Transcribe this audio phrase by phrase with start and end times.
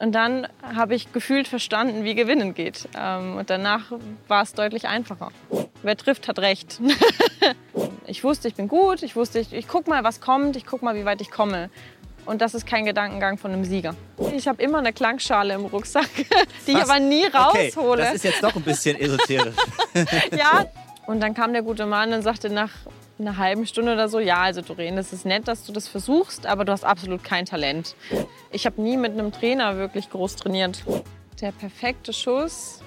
[0.00, 2.88] Und dann habe ich gefühlt verstanden, wie Gewinnen geht.
[2.98, 3.92] Ähm, und danach
[4.28, 5.30] war es deutlich einfacher.
[5.82, 6.80] Wer trifft, hat recht.
[8.06, 9.02] ich wusste, ich bin gut.
[9.02, 10.56] Ich wusste, ich, ich guck mal, was kommt.
[10.56, 11.68] Ich guck mal, wie weit ich komme.
[12.24, 13.94] Und das ist kein Gedankengang von einem Sieger.
[14.34, 16.08] Ich habe immer eine Klangschale im Rucksack,
[16.66, 16.82] die was?
[16.82, 18.02] ich aber nie raushole.
[18.02, 19.54] Okay, das ist jetzt doch ein bisschen esoterisch.
[20.32, 20.64] ja.
[21.06, 22.70] Und dann kam der gute Mann und sagte nach
[23.20, 26.46] einer halben Stunde oder so, ja, also Doreen, das ist nett, dass du das versuchst,
[26.46, 27.94] aber du hast absolut kein Talent.
[28.50, 30.82] Ich habe nie mit einem Trainer wirklich groß trainiert.
[31.40, 32.82] Der perfekte Schuss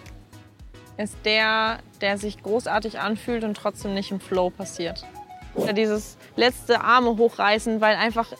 [0.97, 5.05] ist der, der sich großartig anfühlt und trotzdem nicht im Flow passiert.
[5.75, 8.33] Dieses letzte Arme hochreißen, weil einfach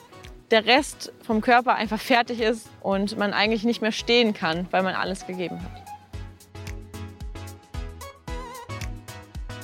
[0.50, 4.82] der Rest vom Körper einfach fertig ist und man eigentlich nicht mehr stehen kann, weil
[4.82, 5.83] man alles gegeben hat.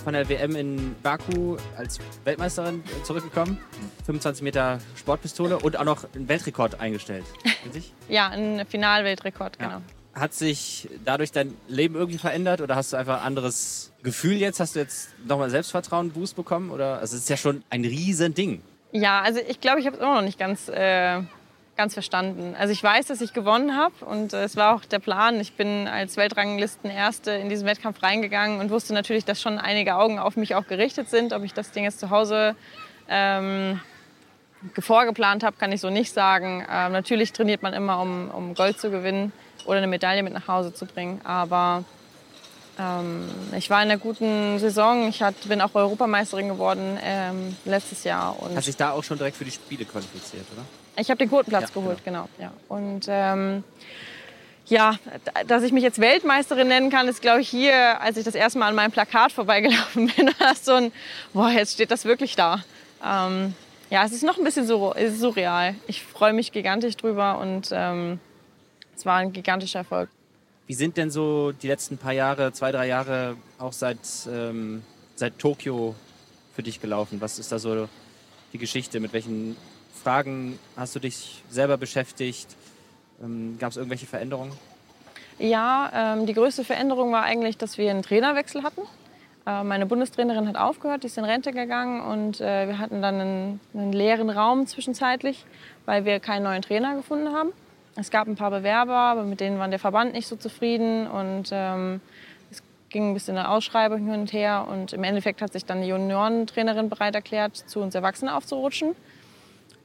[0.00, 3.58] Von der WM in Baku als Weltmeisterin zurückgekommen.
[4.06, 7.24] 25 Meter Sportpistole und auch noch einen Weltrekord eingestellt.
[8.08, 9.70] ja, einen Finalweltrekord, genau.
[9.70, 9.82] Ja.
[10.14, 14.58] Hat sich dadurch dein Leben irgendwie verändert oder hast du einfach ein anderes Gefühl jetzt?
[14.58, 16.70] Hast du jetzt nochmal Selbstvertrauen, Boost bekommen?
[16.70, 16.98] Oder?
[16.98, 18.62] Also es ist ja schon ein Riesending.
[18.92, 21.22] Ja, also ich glaube, ich habe es immer noch nicht ganz äh,
[21.80, 22.54] ganz verstanden.
[22.58, 25.40] Also ich weiß, dass ich gewonnen habe und äh, es war auch der Plan.
[25.40, 30.18] Ich bin als Weltranglisten-Erste in diesen Wettkampf reingegangen und wusste natürlich, dass schon einige Augen
[30.18, 31.32] auf mich auch gerichtet sind.
[31.32, 32.54] Ob ich das Ding jetzt zu Hause
[33.08, 33.80] ähm,
[34.78, 36.66] vorgeplant habe, kann ich so nicht sagen.
[36.70, 39.32] Ähm, natürlich trainiert man immer, um, um Gold zu gewinnen
[39.64, 41.22] oder eine Medaille mit nach Hause zu bringen.
[41.24, 41.84] Aber
[42.78, 45.08] ähm, ich war in einer guten Saison.
[45.08, 48.38] Ich hat, bin auch Europameisterin geworden ähm, letztes Jahr.
[48.38, 50.66] Und Hast dich da auch schon direkt für die Spiele qualifiziert, oder?
[50.96, 52.28] Ich habe den Quotenplatz ja, geholt, genau.
[52.36, 52.52] genau ja.
[52.68, 53.64] Und ähm,
[54.66, 54.96] ja,
[55.46, 58.58] dass ich mich jetzt Weltmeisterin nennen kann, ist, glaube ich, hier, als ich das erste
[58.58, 60.30] Mal an meinem Plakat vorbeigelaufen bin,
[60.62, 60.92] so ein,
[61.32, 62.64] boah, jetzt steht das wirklich da.
[63.04, 63.54] Ähm,
[63.90, 65.74] ja, es ist noch ein bisschen so, surreal.
[65.88, 68.20] Ich freue mich gigantisch drüber und ähm,
[68.96, 70.08] es war ein gigantischer Erfolg.
[70.68, 73.98] Wie sind denn so die letzten paar Jahre, zwei, drei Jahre, auch seit,
[74.32, 74.84] ähm,
[75.16, 75.96] seit Tokio
[76.54, 77.20] für dich gelaufen?
[77.20, 77.88] Was ist da so
[78.52, 79.00] die Geschichte?
[79.00, 79.56] Mit welchen
[80.02, 82.56] Fragen hast du dich selber beschäftigt?
[83.22, 84.52] Ähm, Gab es irgendwelche Veränderungen?
[85.38, 88.82] Ja, ähm, die größte Veränderung war eigentlich, dass wir einen Trainerwechsel hatten.
[89.46, 93.20] Äh, meine Bundestrainerin hat aufgehört, die ist in Rente gegangen und äh, wir hatten dann
[93.20, 95.44] einen, einen, leeren Raum zwischenzeitlich,
[95.84, 97.52] weil wir keinen neuen Trainer gefunden haben.
[97.96, 101.50] Es gab ein paar Bewerber, aber mit denen war der Verband nicht so zufrieden und
[101.52, 102.00] ähm,
[102.50, 105.82] es ging ein bisschen eine Ausschreibung hin und her und im Endeffekt hat sich dann
[105.82, 108.94] die Juniorentrainerin bereit erklärt, zu uns Erwachsenen aufzurutschen.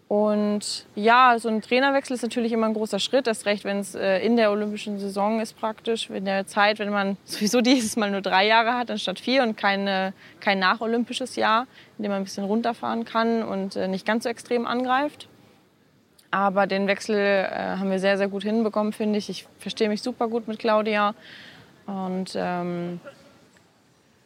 [0.08, 3.96] Und ja, so ein Trainerwechsel ist natürlich immer ein großer Schritt, erst recht, wenn es
[3.96, 8.12] äh, in der olympischen Saison ist praktisch, in der Zeit, wenn man sowieso dieses Mal
[8.12, 11.66] nur drei Jahre hat anstatt vier und keine, kein nacholympisches Jahr,
[11.98, 15.28] in dem man ein bisschen runterfahren kann und äh, nicht ganz so extrem angreift.
[16.30, 19.30] Aber den Wechsel äh, haben wir sehr, sehr gut hinbekommen, finde ich.
[19.30, 21.16] Ich verstehe mich super gut mit Claudia.
[21.88, 23.00] Und ähm,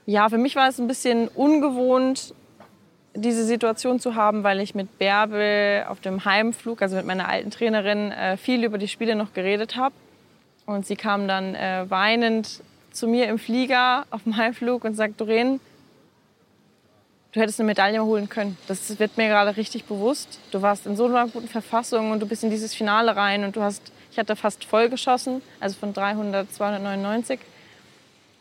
[0.06, 2.34] ja, für mich war es ein bisschen ungewohnt,
[3.16, 7.52] diese Situation zu haben, weil ich mit Bärbel auf dem Heimflug, also mit meiner alten
[7.52, 9.96] Trainerin, äh, viel über die Spiele noch geredet habe.
[10.66, 12.62] Und sie kam dann äh, weinend
[12.92, 15.60] zu mir im Flieger auf dem Heimflug und sagt, Doreen,
[17.32, 18.58] du hättest eine Medaille holen können.
[18.68, 20.40] Das wird mir gerade richtig bewusst.
[20.52, 23.56] Du warst in so einer guten Verfassung und du bist in dieses Finale rein und
[23.56, 27.40] du hast, ich hatte fast voll geschossen, also von 300, 299.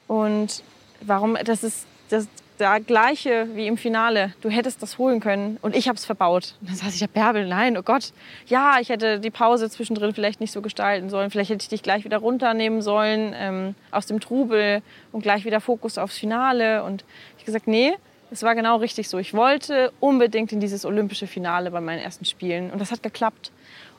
[0.07, 0.62] Und
[1.01, 2.28] warum, das ist, das,
[2.59, 4.33] der gleiche wie im Finale.
[4.41, 6.55] Du hättest das holen können und ich habe es verbaut.
[6.61, 8.13] Und dann saß ich, ja, Bärbel, nein, oh Gott.
[8.47, 11.31] Ja, ich hätte die Pause zwischendrin vielleicht nicht so gestalten sollen.
[11.31, 14.83] Vielleicht hätte ich dich gleich wieder runternehmen sollen ähm, aus dem Trubel
[15.13, 16.85] und gleich wieder Fokus aufs Finale.
[16.85, 17.05] Und
[17.39, 17.95] ich gesagt, nee,
[18.31, 19.19] es war genau richtig so.
[19.19, 23.53] Ich wollte unbedingt in dieses olympische Finale bei meinen ersten Spielen und das hat geklappt.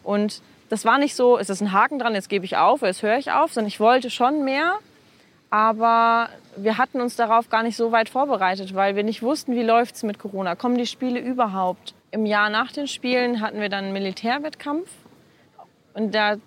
[0.04, 3.02] Und das war nicht so, es ist ein Haken dran, jetzt gebe ich auf, jetzt
[3.02, 4.76] höre ich auf, sondern ich wollte schon mehr.
[5.50, 6.30] Aber
[6.64, 9.96] wir hatten uns darauf gar nicht so weit vorbereitet, weil wir nicht wussten, wie läuft
[9.96, 10.56] es mit Corona.
[10.56, 11.94] Kommen die Spiele überhaupt?
[12.12, 14.90] Im Jahr nach den Spielen hatten wir dann einen Militärwettkampf.
[15.94, 16.38] Und da,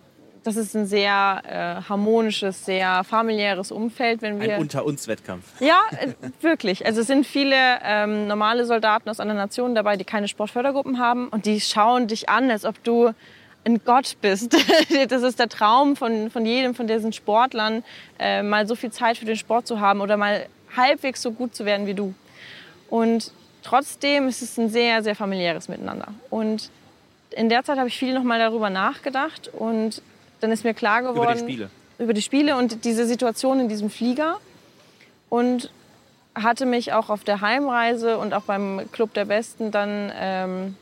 [0.42, 4.22] das ist ein sehr äh, harmonisches, sehr familiäres Umfeld.
[4.22, 5.44] Wenn wir ein Unter-uns-Wettkampf.
[5.60, 6.84] Ja, äh, wirklich.
[6.84, 11.28] Also es sind viele ähm, normale Soldaten aus anderen Nationen dabei, die keine Sportfördergruppen haben.
[11.28, 13.12] Und die schauen dich an, als ob du
[13.64, 14.56] ein Gott bist.
[15.08, 17.84] Das ist der Traum von, von jedem von diesen Sportlern,
[18.18, 21.54] äh, mal so viel Zeit für den Sport zu haben oder mal halbwegs so gut
[21.54, 22.14] zu werden wie du.
[22.88, 23.32] Und
[23.62, 26.08] trotzdem ist es ein sehr, sehr familiäres Miteinander.
[26.30, 26.70] Und
[27.30, 30.02] in der Zeit habe ich viel noch mal darüber nachgedacht und
[30.40, 31.22] dann ist mir klar geworden...
[31.22, 31.70] Über die Spiele?
[31.98, 34.38] Über die Spiele und diese Situation in diesem Flieger.
[35.28, 35.70] Und
[36.34, 40.76] hatte mich auch auf der Heimreise und auch beim Club der Besten dann ähm,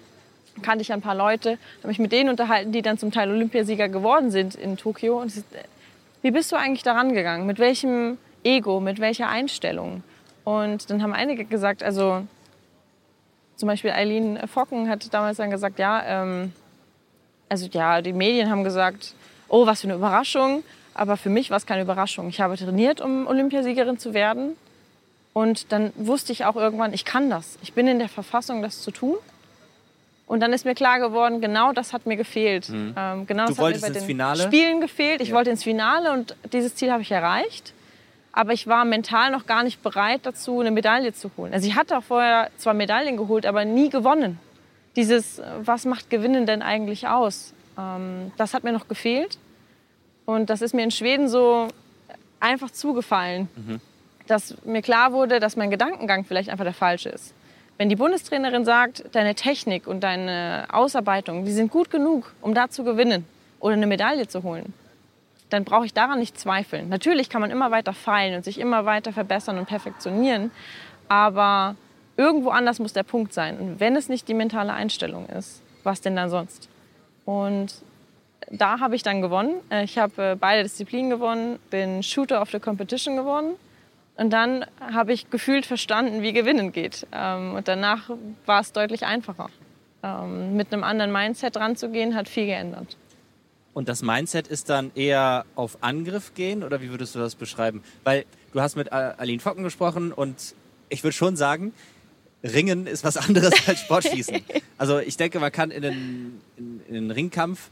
[0.62, 3.88] kannte ich ein paar Leute, habe mich mit denen unterhalten, die dann zum Teil Olympiasieger
[3.88, 5.20] geworden sind in Tokio.
[5.20, 5.32] Und
[6.22, 7.46] wie bist du eigentlich daran gegangen?
[7.46, 10.02] Mit welchem Ego, mit welcher Einstellung?
[10.44, 12.26] Und dann haben einige gesagt, also
[13.56, 16.52] zum Beispiel Eileen Focken hat damals dann gesagt, ja, ähm,
[17.48, 19.14] also ja, die Medien haben gesagt,
[19.48, 20.62] oh, was für eine Überraschung.
[20.94, 22.28] Aber für mich war es keine Überraschung.
[22.28, 24.56] Ich habe trainiert, um Olympiasiegerin zu werden.
[25.32, 27.58] Und dann wusste ich auch irgendwann, ich kann das.
[27.62, 29.16] Ich bin in der Verfassung, das zu tun.
[30.30, 32.68] Und dann ist mir klar geworden, genau das hat mir gefehlt.
[32.68, 32.94] Mhm.
[32.96, 34.42] Ähm, genau Du das hat mir wolltest bei ins den Finale?
[34.44, 35.20] Spielen gefehlt.
[35.20, 35.34] Ich Ja.
[35.34, 37.74] wollte ins Finale und dieses Ziel habe ich erreicht.
[38.30, 41.52] Aber ich war mental noch gar nicht bereit dazu, eine Medaille zu holen.
[41.52, 44.38] Also ich hatte auch vorher zwar Medaillen geholt, aber nie gewonnen.
[44.94, 47.52] Dieses, äh, was macht Gewinnen denn eigentlich aus?
[47.76, 49.36] Ähm, das hat mir noch gefehlt.
[50.26, 51.66] Und das ist mir in Schweden so
[52.38, 53.48] einfach zugefallen,
[54.28, 57.34] dass mir klar wurde, dass mein Gedankengang vielleicht einfach der falsche ist.
[57.80, 62.68] Wenn die Bundestrainerin sagt, deine Technik und deine Ausarbeitung, die sind gut genug, um da
[62.68, 63.24] zu gewinnen
[63.58, 64.74] oder eine Medaille zu holen,
[65.48, 66.90] dann brauche ich daran nicht zweifeln.
[66.90, 70.50] Natürlich kann man immer weiter feilen und sich immer weiter verbessern und perfektionieren,
[71.08, 71.74] aber
[72.18, 73.58] irgendwo anders muss der Punkt sein.
[73.58, 76.68] Und wenn es nicht die mentale Einstellung ist, was denn dann sonst?
[77.24, 77.76] Und
[78.50, 79.54] da habe ich dann gewonnen.
[79.70, 83.54] Äh, Ich habe äh, beide Disziplinen gewonnen, bin Shooter of the Competition gewonnen.
[84.20, 87.06] Und dann habe ich gefühlt verstanden, wie Gewinnen geht.
[87.10, 88.10] Ähm, Und danach
[88.44, 89.48] war es deutlich einfacher.
[90.02, 92.98] Ähm, Mit einem anderen Mindset ranzugehen, hat viel geändert.
[93.72, 97.82] Und das Mindset ist dann eher auf Angriff gehen oder wie würdest du das beschreiben?
[98.04, 100.54] Weil du hast mit Aline Focken gesprochen und
[100.90, 101.72] ich würde schon sagen,
[102.44, 104.42] Ringen ist was anderes als Sportschießen.
[104.76, 107.70] Also ich denke, man kann in den, in, in den Ringkampf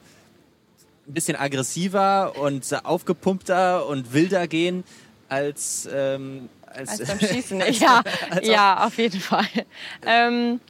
[1.07, 4.85] ein bisschen aggressiver und aufgepumpter und wilder gehen
[5.29, 7.63] als, ähm, als, Als beim Schießen.
[7.73, 8.03] ja,
[8.43, 9.47] ja, auf jeden Fall.
[10.07, 10.61] Ähm,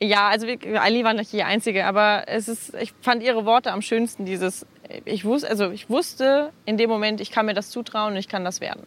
[0.00, 0.46] ja, also
[0.76, 4.24] Ali war nicht die Einzige, aber es ist, ich fand ihre Worte am schönsten.
[4.24, 4.66] Dieses,
[5.04, 8.28] ich wusste, also ich wusste in dem Moment, ich kann mir das zutrauen und ich
[8.28, 8.86] kann das werden.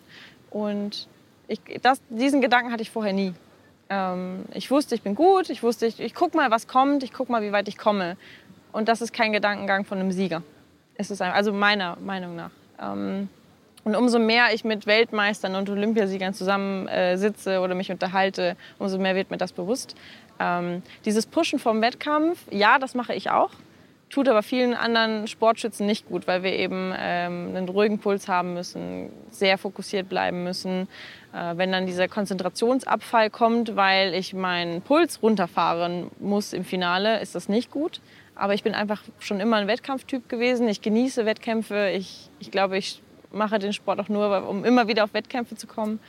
[0.50, 1.08] Und
[1.48, 3.34] ich, das, diesen Gedanken hatte ich vorher nie.
[3.90, 7.12] Ähm, ich wusste, ich bin gut, ich wusste, ich, ich guck mal, was kommt, ich
[7.12, 8.16] guck mal, wie weit ich komme.
[8.72, 10.44] Und das ist kein Gedankengang von einem Sieger.
[10.96, 12.52] Es ist also meiner Meinung nach.
[12.80, 13.28] Ähm,
[13.84, 18.98] und umso mehr ich mit Weltmeistern und Olympiasiegern zusammen äh, sitze oder mich unterhalte, umso
[18.98, 19.96] mehr wird mir das bewusst.
[20.40, 23.52] Ähm, dieses Pushen vom Wettkampf, ja, das mache ich auch.
[24.10, 28.54] Tut aber vielen anderen Sportschützen nicht gut, weil wir eben ähm, einen ruhigen Puls haben
[28.54, 30.90] müssen, sehr fokussiert bleiben müssen.
[31.34, 37.36] Äh, wenn dann dieser Konzentrationsabfall kommt, weil ich meinen Puls runterfahren muss im Finale, ist
[37.36, 38.02] das nicht gut.
[38.36, 40.68] Aber ich bin einfach schon immer ein Wettkampftyp gewesen.
[40.68, 41.92] Ich genieße Wettkämpfe.
[41.92, 43.02] Ich, ich glaube, ich
[43.32, 46.00] mache den Sport auch nur, um immer wieder auf Wettkämpfe zu kommen.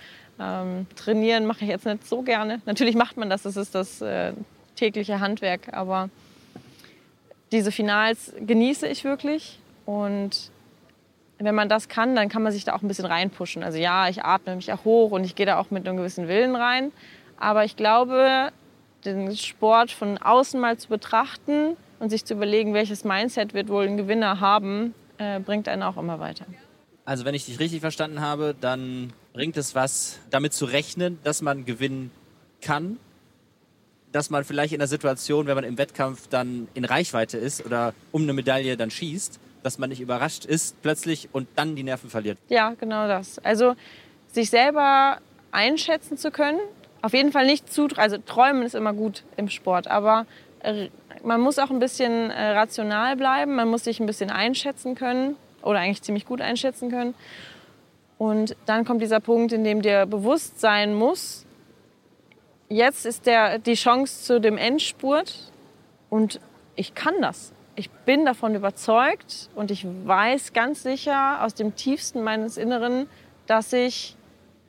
[0.40, 2.60] Ähm, trainieren mache ich jetzt nicht so gerne.
[2.64, 4.32] Natürlich macht man das, das ist das äh,
[4.76, 5.72] tägliche Handwerk.
[5.72, 6.08] Aber
[7.50, 9.58] diese Finals genieße ich wirklich.
[9.84, 10.50] Und
[11.38, 13.62] wenn man das kann, dann kann man sich da auch ein bisschen reinpushen.
[13.62, 16.28] Also ja, ich atme mich auch hoch und ich gehe da auch mit einem gewissen
[16.28, 16.92] Willen rein.
[17.36, 18.50] Aber ich glaube,
[19.04, 23.86] den Sport von außen mal zu betrachten und sich zu überlegen, welches Mindset wird wohl
[23.86, 26.46] ein Gewinner haben, äh, bringt einen auch immer weiter.
[27.04, 31.42] Also wenn ich dich richtig verstanden habe, dann bringt es was, damit zu rechnen, dass
[31.42, 32.12] man gewinnen
[32.60, 32.98] kann,
[34.12, 37.94] dass man vielleicht in der Situation, wenn man im Wettkampf dann in Reichweite ist oder
[38.12, 42.10] um eine Medaille dann schießt, dass man nicht überrascht ist plötzlich und dann die Nerven
[42.10, 42.38] verliert.
[42.48, 43.38] Ja, genau das.
[43.40, 43.74] Also
[44.30, 45.18] sich selber
[45.50, 46.60] einschätzen zu können,
[47.00, 50.26] auf jeden Fall nicht zu, also träumen ist immer gut im Sport, aber
[50.60, 50.88] äh,
[51.24, 55.36] man muss auch ein bisschen äh, rational bleiben, man muss sich ein bisschen einschätzen können
[55.62, 57.14] oder eigentlich ziemlich gut einschätzen können.
[58.18, 61.44] Und dann kommt dieser Punkt, in dem dir bewusst sein muss,
[62.68, 65.50] jetzt ist der, die Chance zu dem Endspurt
[66.08, 66.40] und
[66.76, 67.52] ich kann das.
[67.74, 73.08] Ich bin davon überzeugt und ich weiß ganz sicher aus dem tiefsten meines Inneren,
[73.46, 74.16] dass ich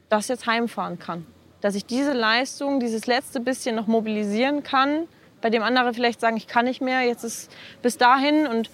[0.09, 1.25] das jetzt heimfahren kann.
[1.61, 5.07] Dass ich diese Leistung, dieses letzte bisschen noch mobilisieren kann,
[5.41, 8.69] bei dem andere vielleicht sagen, ich kann nicht mehr, jetzt ist bis dahin und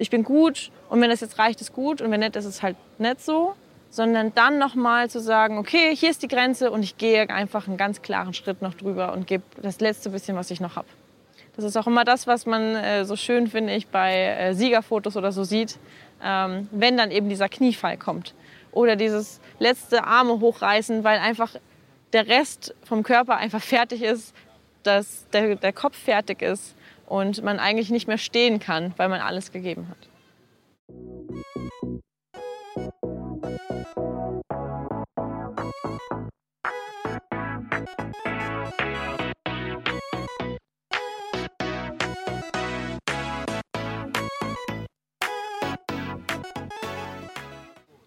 [0.00, 2.62] ich bin gut und wenn das jetzt reicht, ist gut und wenn nicht, ist es
[2.62, 3.54] halt nicht so.
[3.92, 7.76] Sondern dann nochmal zu sagen, okay, hier ist die Grenze und ich gehe einfach einen
[7.76, 10.86] ganz klaren Schritt noch drüber und gebe das letzte bisschen, was ich noch habe.
[11.56, 15.16] Das ist auch immer das, was man äh, so schön, finde ich, bei äh, Siegerfotos
[15.16, 15.78] oder so sieht,
[16.22, 18.34] ähm, wenn dann eben dieser Kniefall kommt.
[18.70, 21.56] Oder dieses letzte Arme hochreißen, weil einfach
[22.12, 24.34] der Rest vom Körper einfach fertig ist,
[24.84, 26.76] dass der, der Kopf fertig ist
[27.10, 29.98] und man eigentlich nicht mehr stehen kann, weil man alles gegeben hat.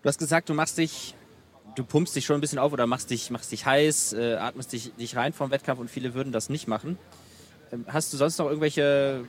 [0.01, 1.13] Du hast gesagt, du machst dich,
[1.75, 4.71] du pumpst dich schon ein bisschen auf oder machst dich, machst dich heiß, äh, atmest
[4.71, 6.97] dich, dich rein vom Wettkampf und viele würden das nicht machen.
[7.73, 9.25] Ähm, hast du sonst noch irgendwelche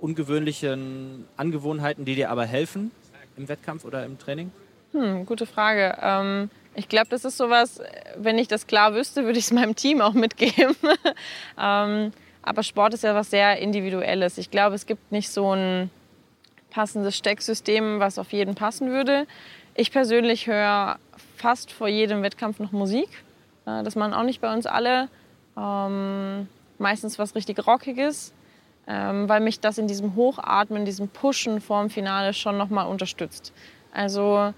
[0.00, 2.92] ungewöhnlichen Angewohnheiten, die dir aber helfen
[3.36, 4.52] im Wettkampf oder im Training?
[4.92, 5.98] Hm, gute Frage.
[6.00, 7.80] Ähm, ich glaube, das ist sowas,
[8.16, 10.76] wenn ich das klar wüsste, würde ich es meinem Team auch mitgeben.
[11.58, 12.12] ähm,
[12.42, 14.38] aber Sport ist ja was sehr Individuelles.
[14.38, 15.90] Ich glaube, es gibt nicht so ein
[16.70, 19.26] passendes Stecksystem, was auf jeden passen würde.
[19.74, 20.98] Ich persönlich höre
[21.36, 23.08] fast vor jedem Wettkampf noch Musik.
[23.66, 25.08] Äh, das machen auch nicht bei uns alle.
[25.56, 26.46] Ähm,
[26.78, 28.32] meistens was richtig Rockiges,
[28.86, 33.52] ähm, weil mich das in diesem Hochatmen, diesem Pushen vorm Finale schon nochmal unterstützt.
[33.92, 34.52] Also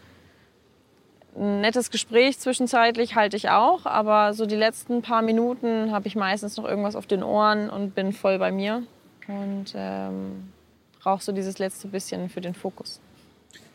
[1.36, 6.16] ein nettes Gespräch zwischenzeitlich halte ich auch, aber so die letzten paar Minuten habe ich
[6.16, 8.82] meistens noch irgendwas auf den Ohren und bin voll bei mir
[9.28, 10.52] und ähm,
[11.00, 13.00] brauche so dieses letzte bisschen für den Fokus.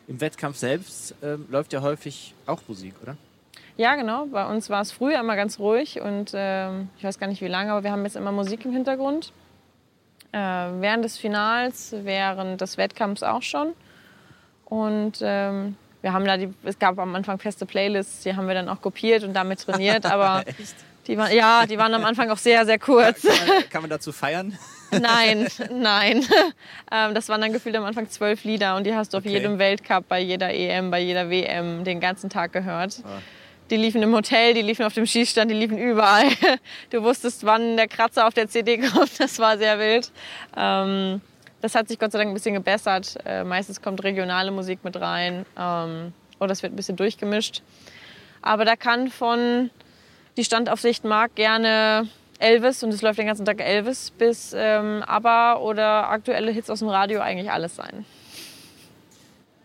[0.06, 3.16] Im Wettkampf selbst äh, läuft ja häufig auch Musik, oder?
[3.76, 4.26] Ja, genau.
[4.26, 7.48] Bei uns war es früher immer ganz ruhig und äh, ich weiß gar nicht wie
[7.48, 9.32] lange, aber wir haben jetzt immer Musik im Hintergrund.
[10.32, 13.72] Äh, während des Finals, während des Wettkampfs auch schon.
[14.64, 18.54] Und ähm, wir haben da die, es gab am Anfang feste Playlists, die haben wir
[18.54, 20.44] dann auch kopiert und damit trainiert, aber
[21.06, 23.22] die waren, ja, die waren am Anfang auch sehr, sehr kurz.
[23.22, 24.58] Kann man, kann man dazu feiern?
[24.90, 26.24] Nein, nein.
[26.92, 29.32] Ähm, das waren dann gefühlt am Anfang zwölf Lieder und die hast du auf okay.
[29.32, 33.02] jedem Weltcup, bei jeder EM, bei jeder WM den ganzen Tag gehört.
[33.04, 33.18] Ah.
[33.70, 36.28] Die liefen im Hotel, die liefen auf dem Schießstand, die liefen überall.
[36.90, 39.18] Du wusstest, wann der Kratzer auf der CD kommt.
[39.18, 40.12] Das war sehr wild.
[40.56, 41.20] Ähm,
[41.60, 43.16] das hat sich Gott sei Dank ein bisschen gebessert.
[43.24, 47.62] Äh, meistens kommt regionale Musik mit rein ähm, oder es wird ein bisschen durchgemischt.
[48.40, 49.70] Aber da kann von
[50.36, 52.08] die Standaufsicht mag gerne
[52.38, 56.80] Elvis und es läuft den ganzen Tag Elvis bis ähm, ABBA oder aktuelle Hits aus
[56.80, 58.04] dem Radio eigentlich alles sein.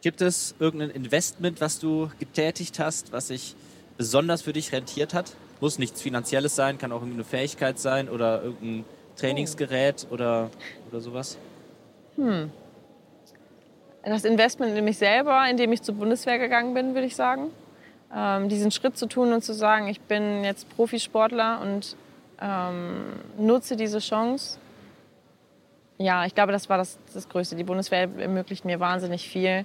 [0.01, 3.55] Gibt es irgendein Investment, was du getätigt hast, was sich
[4.01, 5.35] besonders für dich rentiert hat?
[5.59, 8.83] Muss nichts Finanzielles sein, kann auch irgendeine Fähigkeit sein oder irgendein
[9.15, 10.49] Trainingsgerät oder,
[10.89, 11.37] oder sowas?
[12.15, 12.49] Hm.
[14.03, 17.51] Das Investment in mich selber, indem ich zur Bundeswehr gegangen bin, würde ich sagen.
[18.11, 21.95] Ähm, diesen Schritt zu tun und zu sagen, ich bin jetzt Profisportler und
[22.41, 23.03] ähm,
[23.37, 24.57] nutze diese Chance.
[25.99, 27.55] Ja, ich glaube, das war das, das Größte.
[27.55, 29.63] Die Bundeswehr ermöglicht mir wahnsinnig viel.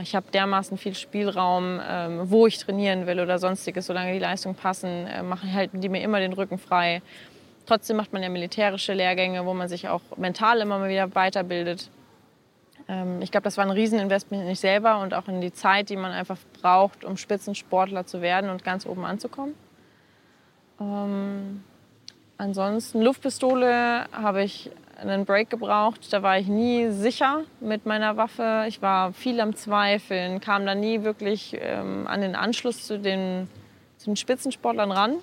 [0.00, 4.54] Ich habe dermaßen viel Spielraum, ähm, wo ich trainieren will oder sonstiges, solange die Leistungen
[4.54, 7.02] passen, äh, machen, halten die mir immer den Rücken frei.
[7.66, 11.90] Trotzdem macht man ja militärische Lehrgänge, wo man sich auch mental immer mal wieder weiterbildet.
[12.88, 15.88] Ähm, ich glaube, das war ein Rieseninvestment in sich selber und auch in die Zeit,
[15.88, 19.54] die man einfach braucht, um Spitzensportler zu werden und ganz oben anzukommen.
[20.80, 21.62] Ähm,
[22.38, 24.70] ansonsten Luftpistole habe ich
[25.02, 26.12] einen Break gebraucht.
[26.12, 28.64] Da war ich nie sicher mit meiner Waffe.
[28.68, 33.48] Ich war viel am Zweifeln, kam da nie wirklich ähm, an den Anschluss zu den,
[33.98, 35.16] zu den Spitzensportlern ran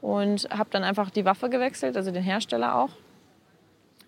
[0.00, 2.90] und habe dann einfach die Waffe gewechselt, also den Hersteller auch.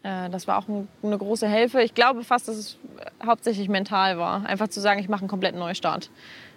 [0.03, 1.83] Äh, das war auch eine große Hilfe.
[1.83, 2.79] Ich glaube fast, dass es
[3.25, 6.11] hauptsächlich mental war, einfach zu sagen, ich mache einen kompletten Neustart.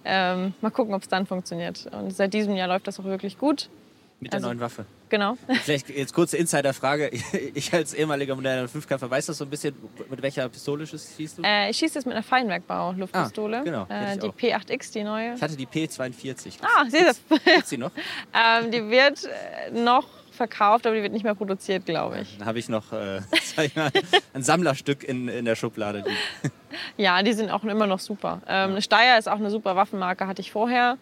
[0.06, 1.88] Ähm, mal gucken, ob es dann funktioniert.
[1.92, 3.70] Und seit diesem Jahr läuft das auch wirklich gut.
[4.22, 4.86] Mit der also, neuen Waffe.
[5.08, 5.38] Genau.
[5.64, 7.10] Vielleicht jetzt kurze Insiderfrage.
[7.54, 9.74] Ich als ehemaliger moderner Fünfkämpfer weiß das so ein bisschen,
[10.10, 11.44] mit welcher Pistole schießt du?
[11.44, 13.60] Äh, ich schieße jetzt mit einer Feinwerkbau-Luftpistole.
[13.60, 13.88] Ah, genau.
[13.90, 15.36] Äh, die P8X, die neue.
[15.36, 16.60] Ich hatte die P42.
[16.62, 17.40] Ah, siehst du.
[17.40, 17.92] Gibt sie noch?
[18.34, 22.38] ähm, die wird äh, noch verkauft, aber die wird nicht mehr produziert, glaube ich.
[22.38, 23.22] Dann habe ich noch äh,
[23.76, 23.92] mal,
[24.34, 26.04] ein Sammlerstück in, in der Schublade.
[26.98, 28.42] ja, die sind auch immer noch super.
[28.48, 28.82] Ähm.
[28.82, 30.98] Steyr ist auch eine super Waffenmarke, hatte ich vorher.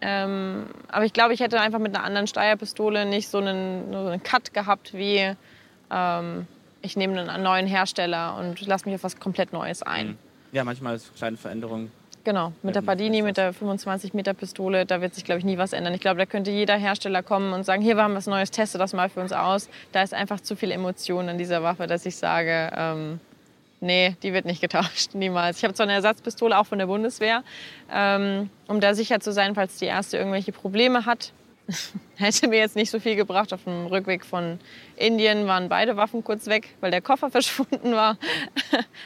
[0.00, 3.98] Ähm, aber ich glaube, ich hätte einfach mit einer anderen Steyr-Pistole nicht so einen, so
[3.98, 5.32] einen Cut gehabt wie
[5.90, 6.46] ähm,
[6.82, 10.08] ich nehme einen neuen Hersteller und lasse mich auf was komplett Neues ein.
[10.08, 10.18] Mhm.
[10.52, 11.90] Ja, manchmal ist kleine Veränderungen
[12.28, 15.56] Genau, mit der Padini, mit der 25 Meter Pistole, da wird sich, glaube ich, nie
[15.56, 15.94] was ändern.
[15.94, 18.76] Ich glaube, da könnte jeder Hersteller kommen und sagen, hier, wir haben was Neues, teste
[18.76, 19.70] das mal für uns aus.
[19.92, 23.20] Da ist einfach zu viel Emotion an dieser Waffe, dass ich sage, ähm,
[23.80, 25.58] nee, die wird nicht getauscht, niemals.
[25.58, 27.42] Ich habe zwar eine Ersatzpistole, auch von der Bundeswehr,
[27.92, 31.32] ähm, um da sicher zu sein, falls die erste irgendwelche Probleme hat.
[32.16, 33.52] Hätte mir jetzt nicht so viel gebracht.
[33.52, 34.58] Auf dem Rückweg von
[34.96, 38.16] Indien waren beide Waffen kurz weg, weil der Koffer verschwunden war.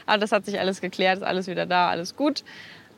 [0.05, 2.43] Aber das hat sich alles geklärt, ist alles wieder da, alles gut.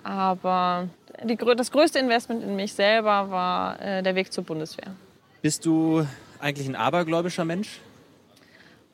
[0.04, 0.88] Aber
[1.24, 4.94] die, das größte Investment in mich selber war äh, der Weg zur Bundeswehr.
[5.42, 6.06] Bist du
[6.40, 7.80] eigentlich ein abergläubischer Mensch?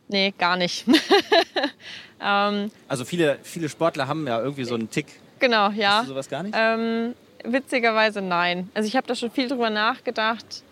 [0.08, 0.86] Nee, gar nicht.
[2.24, 5.08] Ähm, also viele, viele Sportler haben ja irgendwie so einen Tick.
[5.40, 5.98] Genau, ja.
[5.98, 6.56] Hast du sowas gar nicht?
[6.58, 8.70] Ähm, witzigerweise nein.
[8.74, 10.64] Also ich habe da schon viel drüber nachgedacht.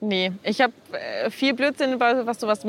[0.00, 2.64] Nee, ich habe äh, viel Blödsinn, was sowas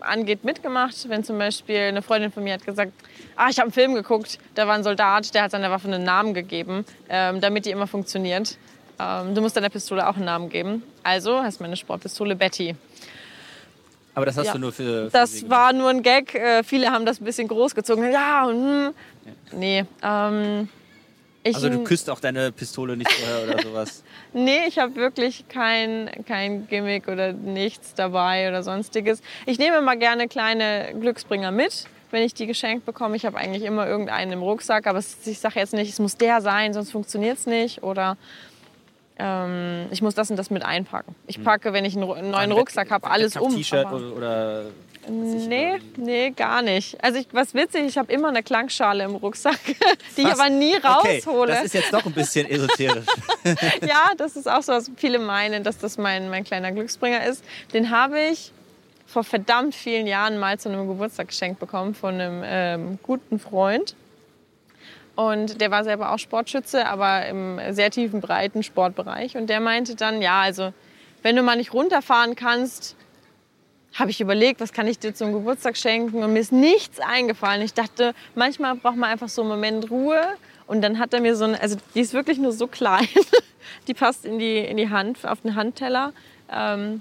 [0.00, 1.08] angeht, mitgemacht.
[1.08, 2.92] Wenn zum Beispiel eine Freundin von mir hat gesagt,
[3.36, 6.04] ah, ich habe einen Film geguckt, da war ein Soldat, der hat seiner Waffe einen
[6.04, 8.58] Namen gegeben, ähm, damit die immer funktioniert.
[9.00, 10.82] Ähm, du musst deiner Pistole auch einen Namen geben.
[11.02, 12.76] Also heißt meine Sportpistole Betty.
[14.14, 14.52] Aber das hast Ja.
[14.52, 15.06] du nur für.
[15.06, 16.34] für Das sie war nur ein Gag.
[16.34, 18.10] Äh, viele haben das ein bisschen großgezogen.
[18.12, 18.94] Ja, und, hm.
[19.52, 19.84] nee.
[20.02, 20.68] Ähm,
[21.42, 24.02] ich, Also du küsst auch deine Pistole nicht vorher oder sowas.
[24.36, 29.22] Nee, ich habe wirklich kein, kein Gimmick oder nichts dabei oder sonstiges.
[29.46, 33.14] Ich nehme immer gerne kleine Glücksbringer mit, wenn ich die geschenkt bekomme.
[33.14, 36.40] Ich habe eigentlich immer irgendeinen im Rucksack, aber ich sage jetzt nicht, es muss der
[36.40, 37.84] sein, sonst funktioniert es nicht.
[37.84, 38.16] Oder
[39.18, 41.14] ähm, ich muss das und das mit einpacken.
[41.26, 43.54] Ich packe, wenn ich einen, einen neuen Rucksack habe, alles um.
[43.54, 44.64] T-Shirt oder,
[45.08, 47.02] Nee, nee, gar nicht.
[47.02, 49.58] Also ich, was witzig, ich habe immer eine Klangschale im Rucksack,
[50.16, 50.40] die ich Was?
[50.40, 51.52] aber nie Okay, raushole.
[51.52, 53.06] das ist jetzt doch ein bisschen esoterisch.
[53.86, 57.44] ja, das ist auch so, was viele meinen, dass das mein, mein kleiner Glücksbringer ist.
[57.72, 58.52] Den habe ich
[59.06, 63.94] vor verdammt vielen Jahren mal zu einem Geburtstag geschenkt bekommen von einem ähm, guten Freund.
[65.16, 69.36] Und der war selber auch Sportschütze, aber im sehr tiefen, breiten Sportbereich.
[69.36, 70.72] Und der meinte dann, ja, also
[71.22, 72.96] wenn du mal nicht runterfahren kannst,
[73.94, 77.62] habe ich überlegt, was kann ich dir zum Geburtstag schenken und mir ist nichts eingefallen.
[77.62, 80.20] Ich dachte, manchmal braucht man einfach so einen Moment Ruhe
[80.66, 83.08] und dann hat er mir so eine, also die ist wirklich nur so klein,
[83.86, 86.12] die passt in die, in die Hand, auf den Handteller.
[86.50, 87.00] Ähm,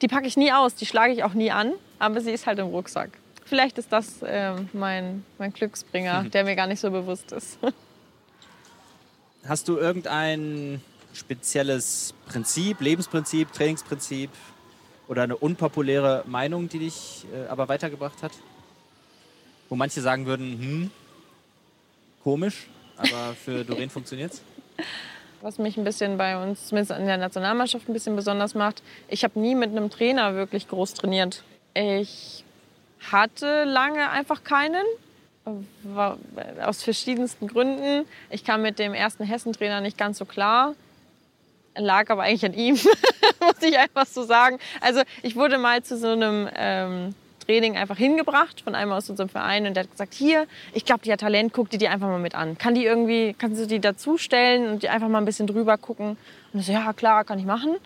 [0.00, 2.60] die packe ich nie aus, die schlage ich auch nie an, aber sie ist halt
[2.60, 3.10] im Rucksack.
[3.48, 7.58] Vielleicht ist das ähm, mein, mein Glücksbringer, der mir gar nicht so bewusst ist.
[9.46, 10.82] Hast du irgendein
[11.14, 14.30] spezielles Prinzip, Lebensprinzip, Trainingsprinzip
[15.08, 18.32] oder eine unpopuläre Meinung, die dich äh, aber weitergebracht hat?
[19.70, 20.90] Wo manche sagen würden, hm,
[22.22, 22.66] komisch,
[22.98, 24.42] aber für Doreen funktioniert's?
[25.40, 29.24] Was mich ein bisschen bei uns, zumindest in der Nationalmannschaft, ein bisschen besonders macht, ich
[29.24, 31.44] habe nie mit einem Trainer wirklich groß trainiert.
[31.74, 32.44] Ich
[33.10, 34.84] hatte lange einfach keinen,
[36.62, 38.06] aus verschiedensten Gründen.
[38.30, 40.74] Ich kam mit dem ersten Hessentrainer nicht ganz so klar,
[41.76, 42.74] lag aber eigentlich an ihm,
[43.40, 44.58] muss ich einfach so sagen.
[44.80, 47.14] Also ich wurde mal zu so einem ähm,
[47.46, 51.02] Training einfach hingebracht von einem aus unserem Verein und der hat gesagt, hier, ich glaube,
[51.04, 52.58] die hat Talent, guck dir die einfach mal mit an.
[52.58, 56.18] Kann die irgendwie, kannst du die dazustellen und die einfach mal ein bisschen drüber gucken?
[56.52, 57.76] Und ich so, ja klar, kann ich machen.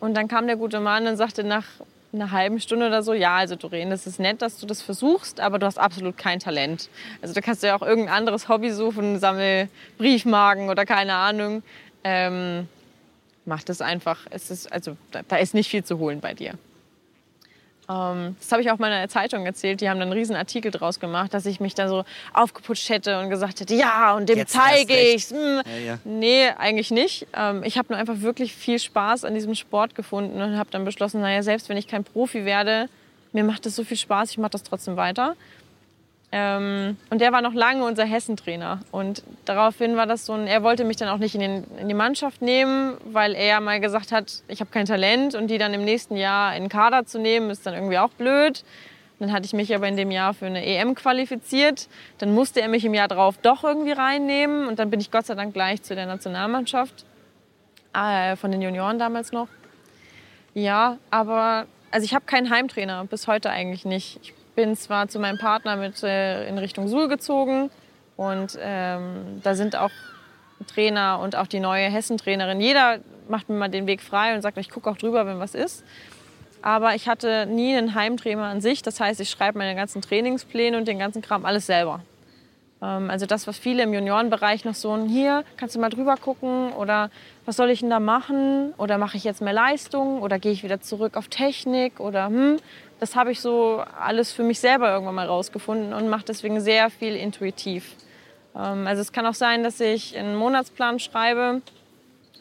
[0.00, 1.64] Und dann kam der gute Mann und sagte nach
[2.12, 5.40] einer halben Stunde oder so, ja, also Doreen, das ist nett, dass du das versuchst,
[5.40, 6.88] aber du hast absolut kein Talent.
[7.20, 9.68] Also da kannst du ja auch irgendein anderes Hobby suchen, sammel
[9.98, 11.62] Briefmarken oder keine Ahnung.
[12.04, 12.66] Ähm,
[13.44, 14.26] mach das einfach.
[14.30, 16.54] Es ist, also, da, da ist nicht viel zu holen bei dir.
[17.90, 19.80] Ähm, das habe ich auch meiner Zeitung erzählt.
[19.80, 23.18] Die haben dann einen riesen Artikel draus gemacht, dass ich mich da so aufgeputscht hätte
[23.20, 25.30] und gesagt hätte, ja, und dem zeige ich's.
[25.30, 25.62] Hm.
[25.64, 25.98] Ja, ja.
[26.04, 27.26] Nee, eigentlich nicht.
[27.34, 30.84] Ähm, ich habe nur einfach wirklich viel Spaß an diesem Sport gefunden und habe dann
[30.84, 32.88] beschlossen, naja, selbst wenn ich kein Profi werde,
[33.32, 35.36] mir macht das so viel Spaß, ich mache das trotzdem weiter.
[36.30, 38.80] Ähm, und der war noch lange unser Hessentrainer.
[38.90, 41.88] Und daraufhin war das so ein, er wollte mich dann auch nicht in, den, in
[41.88, 45.72] die Mannschaft nehmen, weil er mal gesagt hat, ich habe kein Talent und die dann
[45.72, 48.62] im nächsten Jahr in den Kader zu nehmen, ist dann irgendwie auch blöd.
[49.18, 51.88] Dann hatte ich mich aber in dem Jahr für eine EM qualifiziert.
[52.18, 54.68] Dann musste er mich im Jahr drauf doch irgendwie reinnehmen.
[54.68, 57.04] Und dann bin ich Gott sei Dank gleich zu der Nationalmannschaft.
[57.94, 59.48] Äh, von den Junioren damals noch.
[60.54, 64.20] Ja, aber also ich habe keinen Heimtrainer, bis heute eigentlich nicht.
[64.22, 67.70] Ich bin zwar zu meinem Partner mit äh, in Richtung Suhl gezogen
[68.16, 69.92] und ähm, da sind auch
[70.74, 72.60] Trainer und auch die neue Hessentrainerin.
[72.60, 75.54] Jeder macht mir mal den Weg frei und sagt, ich gucke auch drüber, wenn was
[75.54, 75.84] ist.
[76.60, 78.82] Aber ich hatte nie einen Heimtrainer an sich.
[78.82, 82.00] Das heißt, ich schreibe meine ganzen Trainingspläne und den ganzen Kram alles selber.
[82.82, 86.72] Ähm, also das, was viele im Juniorenbereich noch so, hier, kannst du mal drüber gucken
[86.72, 87.10] oder
[87.44, 88.74] was soll ich denn da machen?
[88.76, 92.56] Oder mache ich jetzt mehr Leistung oder gehe ich wieder zurück auf Technik oder hm,
[93.00, 96.90] das habe ich so alles für mich selber irgendwann mal rausgefunden und mache deswegen sehr
[96.90, 97.94] viel intuitiv.
[98.56, 101.62] Ähm, also es kann auch sein, dass ich einen Monatsplan schreibe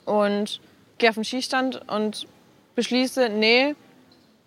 [0.06, 0.60] und
[0.98, 2.28] gehe auf den Skistand und
[2.76, 3.76] beschließe, nee,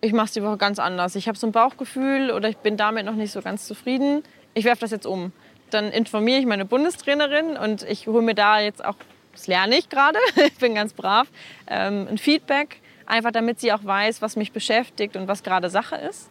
[0.01, 1.15] ich mache es die Woche ganz anders.
[1.15, 4.23] Ich habe so ein Bauchgefühl oder ich bin damit noch nicht so ganz zufrieden.
[4.53, 5.31] Ich werfe das jetzt um.
[5.69, 8.95] Dann informiere ich meine Bundestrainerin und ich hole mir da jetzt auch,
[9.31, 11.27] das lerne ich gerade, ich bin ganz brav,
[11.67, 12.80] ähm, ein Feedback,
[13.11, 16.29] einfach damit sie auch weiß, was mich beschäftigt und was gerade Sache ist.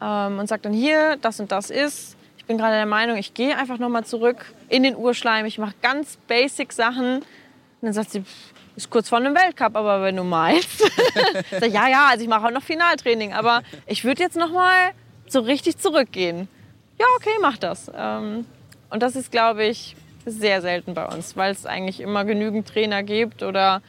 [0.00, 2.16] Ähm, und sagt dann hier, das und das ist.
[2.36, 5.46] Ich bin gerade der Meinung, ich gehe einfach nochmal zurück in den Urschleim.
[5.46, 7.16] Ich mache ganz basic Sachen.
[7.16, 7.24] Und
[7.80, 8.24] dann sagt sie,
[8.76, 10.80] ist kurz vor einem Weltcup, aber wenn du meinst.
[11.50, 14.92] Sag, ja, ja, also ich mache auch noch Finaltraining, aber ich würde jetzt noch mal
[15.28, 16.48] so richtig zurückgehen.
[16.98, 17.90] Ja, okay, mach das.
[17.94, 18.44] Ähm,
[18.90, 23.02] und das ist, glaube ich, sehr selten bei uns, weil es eigentlich immer genügend Trainer
[23.02, 23.82] gibt oder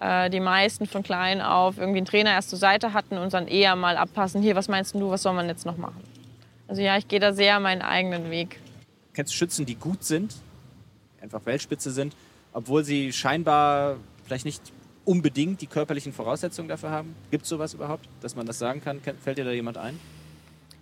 [0.00, 3.48] äh, die meisten von klein auf irgendwie einen Trainer erst zur Seite hatten und dann
[3.48, 6.02] eher mal abpassen, hier, was meinst du, was soll man jetzt noch machen?
[6.68, 8.60] Also ja, ich gehe da sehr meinen eigenen Weg.
[9.14, 10.34] Kennst du Schützen, die gut sind,
[11.20, 12.16] einfach Weltspitze sind,
[12.52, 14.62] obwohl sie scheinbar vielleicht nicht
[15.04, 17.14] unbedingt die körperlichen Voraussetzungen dafür haben?
[17.30, 19.00] Gibt es sowas überhaupt, dass man das sagen kann?
[19.00, 19.98] Fällt dir da jemand ein?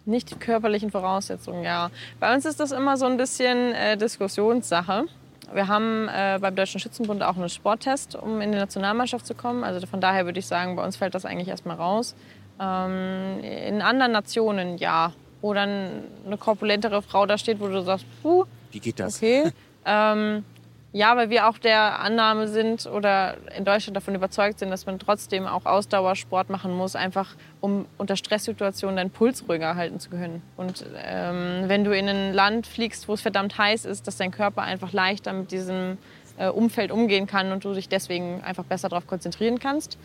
[0.06, 1.90] Nicht die körperlichen Voraussetzungen, ja.
[2.18, 5.04] Bei uns ist das immer so ein bisschen äh, Diskussionssache.
[5.52, 9.64] Wir haben äh, beim Deutschen Schützenbund auch einen Sporttest, um in die Nationalmannschaft zu kommen.
[9.64, 12.14] Also von daher würde ich sagen, bei uns fällt das eigentlich erstmal raus.
[12.60, 15.12] Ähm, in anderen Nationen ja.
[15.42, 19.16] Wo dann eine korpulentere Frau da steht, wo du sagst, puh, Wie geht das?
[19.16, 19.50] okay.
[19.86, 20.44] ähm,
[20.92, 24.98] ja, weil wir auch der Annahme sind oder in Deutschland davon überzeugt sind, dass man
[24.98, 30.42] trotzdem auch Ausdauersport machen muss, einfach um unter Stresssituationen deinen Puls ruhiger halten zu können.
[30.56, 34.32] Und ähm, wenn du in ein Land fliegst, wo es verdammt heiß ist, dass dein
[34.32, 35.96] Körper einfach leichter mit diesem
[36.38, 39.96] äh, Umfeld umgehen kann und du dich deswegen einfach besser darauf konzentrieren kannst.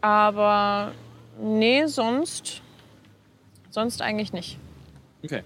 [0.00, 0.90] Aber
[1.40, 2.62] nee, sonst,
[3.70, 4.58] sonst eigentlich nicht.
[5.22, 5.42] Okay.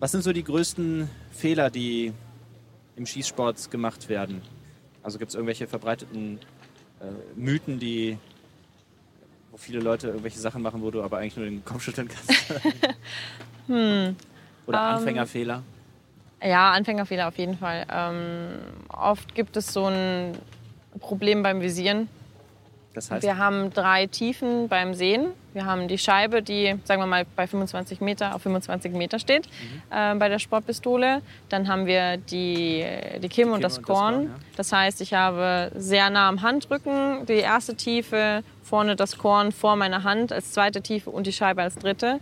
[0.00, 2.12] Was sind so die größten Fehler, die
[2.98, 4.42] im Schießsport gemacht werden?
[5.02, 6.38] Also gibt es irgendwelche verbreiteten
[7.00, 7.04] äh,
[7.36, 8.18] Mythen, die,
[9.50, 12.52] wo viele Leute irgendwelche Sachen machen, wo du aber eigentlich nur den Kopf schütteln kannst?
[13.68, 14.16] Hm.
[14.66, 15.62] Oder Ähm, Anfängerfehler?
[16.42, 17.84] Ja, Anfängerfehler auf jeden Fall.
[17.90, 18.58] Ähm,
[18.88, 20.38] oft gibt es so ein
[21.00, 22.08] Problem beim Visieren.
[22.94, 25.28] Das heißt, Wir haben drei Tiefen beim Sehen.
[25.52, 29.46] Wir haben die Scheibe, die, sagen wir mal, bei 25 Meter auf 25 Meter steht,
[29.90, 31.22] äh, bei der Sportpistole.
[31.48, 32.84] Dann haben wir die,
[33.22, 34.14] die Kim und das und das Korn.
[34.14, 34.30] Korn, ja.
[34.56, 39.76] Das heißt, ich habe sehr nah am Handrücken die erste Tiefe, vorne das Korn vor
[39.76, 42.20] meiner Hand als zweite Tiefe und die Scheibe als dritte.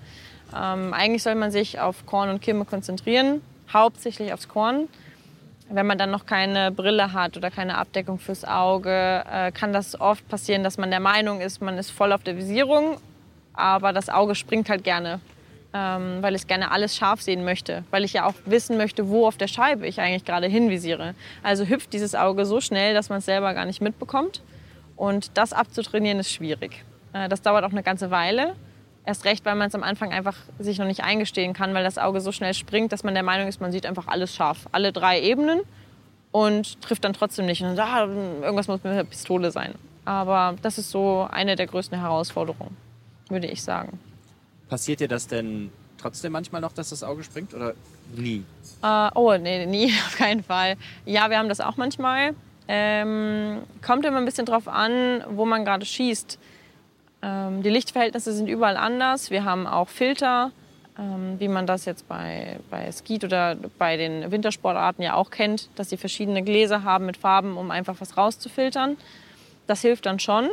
[0.55, 3.41] Ähm, eigentlich soll man sich auf Korn und Kimme konzentrieren,
[3.73, 4.89] hauptsächlich aufs Korn.
[5.69, 10.01] Wenn man dann noch keine Brille hat oder keine Abdeckung fürs Auge, äh, kann das
[10.01, 12.99] oft passieren, dass man der Meinung ist, man ist voll auf der Visierung,
[13.53, 15.19] aber das Auge springt halt gerne,
[15.75, 19.27] ähm, weil es gerne alles scharf sehen möchte, weil ich ja auch wissen möchte, wo
[19.27, 21.15] auf der Scheibe ich eigentlich gerade hinvisiere.
[21.43, 24.43] Also hüpft dieses Auge so schnell, dass man es selber gar nicht mitbekommt.
[24.95, 26.85] Und das abzutrainieren ist schwierig.
[27.13, 28.55] Äh, das dauert auch eine ganze Weile.
[29.07, 31.97] Erst recht, weil man es am Anfang einfach sich noch nicht eingestehen kann, weil das
[31.97, 34.67] Auge so schnell springt, dass man der Meinung ist, man sieht einfach alles scharf.
[34.73, 35.61] Alle drei Ebenen
[36.33, 37.63] und trifft dann trotzdem nicht.
[37.63, 39.75] Und dann, ah, irgendwas muss mit der Pistole sein.
[40.05, 42.77] Aber das ist so eine der größten Herausforderungen,
[43.29, 43.99] würde ich sagen.
[44.69, 47.75] passiert dir das denn trotzdem manchmal noch, dass das Auge springt oder
[48.15, 48.45] nie?
[48.83, 50.77] Äh, oh, nee, nie, auf keinen Fall.
[51.05, 52.35] Ja, wir haben das auch manchmal.
[52.69, 56.39] Ähm, kommt immer ein bisschen drauf an, wo man gerade schießt.
[57.27, 59.31] Ähm, die Lichtverhältnisse sind überall anders.
[59.31, 60.53] Wir haben auch Filter,
[60.97, 65.69] ähm, wie man das jetzt bei, bei Skeet oder bei den Wintersportarten ja auch kennt,
[65.75, 68.97] dass sie verschiedene Gläser haben mit Farben, um einfach was rauszufiltern.
[69.67, 70.49] Das hilft dann schon.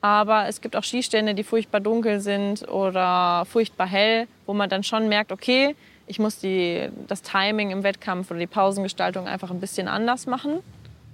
[0.00, 4.84] Aber es gibt auch Skistände, die furchtbar dunkel sind oder furchtbar hell, wo man dann
[4.84, 5.74] schon merkt, okay,
[6.06, 10.60] ich muss die, das Timing im Wettkampf oder die Pausengestaltung einfach ein bisschen anders machen,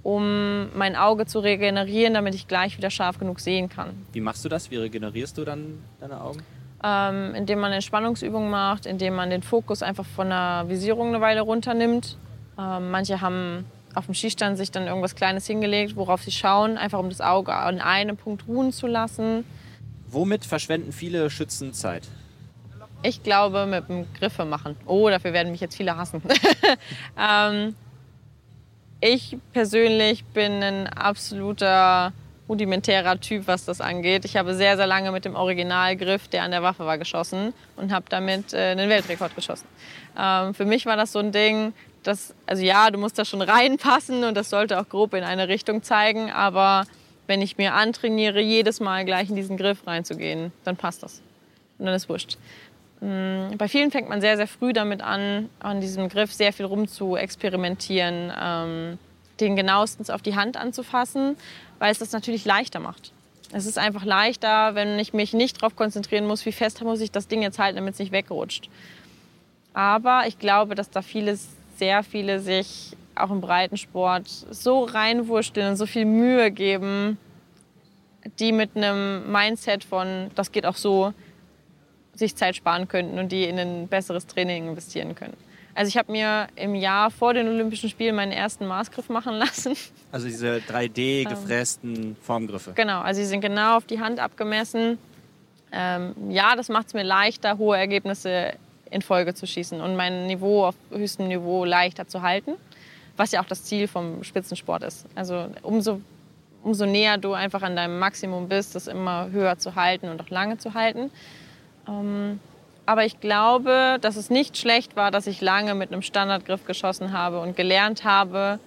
[0.04, 4.06] um mein Auge zu regenerieren, damit ich gleich wieder scharf genug sehen kann.
[4.12, 4.70] Wie machst du das?
[4.70, 6.42] Wie regenerierst du dann deine Augen?
[6.84, 11.40] Ähm, indem man Entspannungsübungen macht, indem man den Fokus einfach von der Visierung eine Weile
[11.40, 12.18] runternimmt.
[12.58, 13.64] Ähm, manche haben
[13.94, 17.54] auf dem Skistand sich dann irgendwas Kleines hingelegt, worauf sie schauen, einfach um das Auge
[17.54, 19.44] an einem Punkt ruhen zu lassen.
[20.08, 22.06] Womit verschwenden viele Schützen Zeit?
[23.02, 24.76] Ich glaube, mit dem Griffe machen.
[24.86, 26.22] Oh, dafür werden mich jetzt viele hassen.
[27.18, 27.74] ähm,
[29.04, 32.14] ich persönlich bin ein absoluter
[32.48, 34.24] rudimentärer Typ, was das angeht.
[34.24, 37.92] Ich habe sehr, sehr lange mit dem Originalgriff, der an der Waffe war, geschossen und
[37.92, 39.66] habe damit äh, einen Weltrekord geschossen.
[40.18, 43.42] Ähm, für mich war das so ein Ding, dass, also ja, du musst da schon
[43.42, 46.86] reinpassen und das sollte auch grob in eine Richtung zeigen, aber
[47.26, 51.20] wenn ich mir antrainiere, jedes Mal gleich in diesen Griff reinzugehen, dann passt das.
[51.78, 52.38] Und dann ist wurscht.
[53.04, 56.64] Mm, Bei vielen fängt man sehr, sehr früh damit an, an diesem Griff sehr viel
[56.64, 58.98] rum zu experimentieren, ähm,
[59.40, 61.36] den genauestens auf die Hand anzufassen,
[61.78, 63.12] weil es das natürlich leichter macht.
[63.52, 67.10] Es ist einfach leichter, wenn ich mich nicht darauf konzentrieren muss, wie fest muss ich
[67.10, 68.70] das Ding jetzt halten, damit es nicht wegrutscht.
[69.74, 71.38] Aber ich glaube, dass da viele,
[71.76, 77.18] sehr viele sich auch im Breitensport so reinwursteln und so viel Mühe geben,
[78.38, 81.12] die mit einem Mindset von, das geht auch so,
[82.14, 85.36] sich Zeit sparen könnten und die in ein besseres Training investieren können.
[85.74, 89.76] Also ich habe mir im Jahr vor den Olympischen Spielen meinen ersten Maßgriff machen lassen.
[90.12, 92.72] Also diese 3D gefrästen Formgriffe.
[92.74, 94.98] Genau, also sie sind genau auf die Hand abgemessen.
[95.72, 98.52] Ähm, ja, das macht es mir leichter, hohe Ergebnisse
[98.90, 102.52] in Folge zu schießen und mein Niveau auf höchstem Niveau leichter zu halten,
[103.16, 105.06] was ja auch das Ziel vom Spitzensport ist.
[105.16, 106.00] Also umso
[106.62, 110.30] umso näher du einfach an deinem Maximum bist, das immer höher zu halten und auch
[110.30, 111.10] lange zu halten.
[111.88, 112.40] Ähm,
[112.86, 117.12] aber ich glaube, dass es nicht schlecht war, dass ich lange mit einem Standardgriff geschossen
[117.12, 118.58] habe und gelernt habe,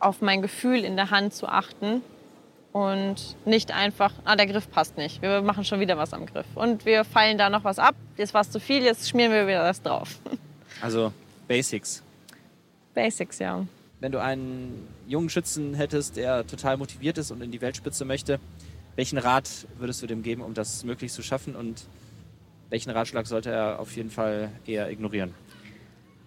[0.00, 2.02] auf mein Gefühl in der Hand zu achten
[2.72, 6.46] und nicht einfach, ah, der Griff passt nicht, wir machen schon wieder was am Griff
[6.54, 9.46] und wir fallen da noch was ab, jetzt war es zu viel, jetzt schmieren wir
[9.46, 10.18] wieder das drauf.
[10.82, 11.10] Also
[11.48, 12.02] Basics.
[12.92, 13.64] Basics, ja.
[14.00, 18.38] Wenn du einen jungen Schützen hättest, der total motiviert ist und in die Weltspitze möchte,
[18.96, 21.86] welchen Rat würdest du dem geben, um das möglich zu schaffen und
[22.70, 25.34] welchen Ratschlag sollte er auf jeden Fall eher ignorieren?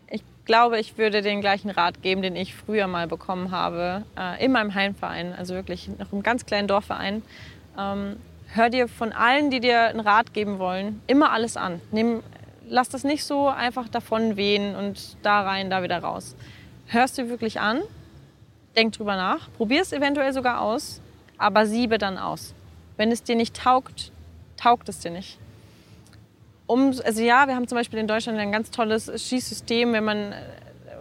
[0.10, 4.43] Ich glaube, ich würde den gleichen Rat geben, den ich früher mal bekommen habe, äh,
[4.43, 7.23] in meinem Heimverein, also wirklich noch einem ganz kleinen Dorfverein.
[7.77, 8.15] Ähm,
[8.53, 11.82] hör dir von allen, die dir einen Rat geben wollen, immer alles an.
[11.91, 12.23] Nimm,
[12.67, 16.36] lass das nicht so einfach davon wehen und da rein, da wieder raus.
[16.88, 17.82] Hörst dir wirklich an,
[18.75, 21.01] denk drüber nach, probier es eventuell sogar aus,
[21.38, 22.53] aber siebe dann aus.
[22.99, 24.12] Wenn es dir nicht taugt,
[24.57, 25.39] taugt es dir nicht
[26.69, 30.35] um, also ja, wir haben zum Beispiel in Deutschland ein ganz tolles Schießsystem, wenn man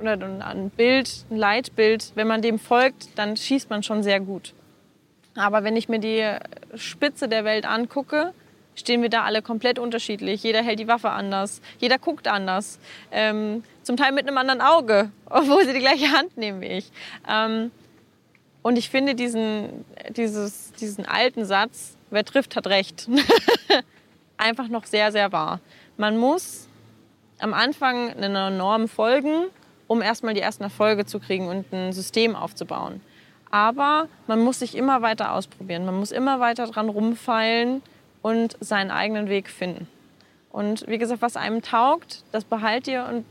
[0.01, 4.55] oder ein Bild, ein Leitbild, wenn man dem folgt, dann schießt man schon sehr gut.
[5.37, 6.25] Aber wenn ich mir die
[6.75, 8.33] Spitze der Welt angucke,
[8.77, 10.43] stehen wir da alle komplett unterschiedlich.
[10.43, 12.79] Jeder hält die Waffe anders, jeder guckt anders,
[13.11, 16.91] ähm, zum Teil mit einem anderen Auge, obwohl sie die gleiche Hand nehmen wie ich.
[17.29, 17.73] Ähm,
[18.69, 23.09] und ich finde diesen, dieses, diesen alten Satz, wer trifft, hat recht.
[24.37, 25.61] einfach noch sehr, sehr wahr.
[25.97, 26.69] Man muss
[27.39, 29.45] am Anfang einer Norm folgen,
[29.87, 33.01] um erstmal die ersten Erfolge zu kriegen und ein System aufzubauen.
[33.51, 35.87] Aber man muss sich immer weiter ausprobieren.
[35.87, 37.81] Man muss immer weiter dran rumfeilen
[38.21, 39.89] und seinen eigenen Weg finden.
[40.51, 43.25] Und wie gesagt, was einem taugt, das behalt ihr und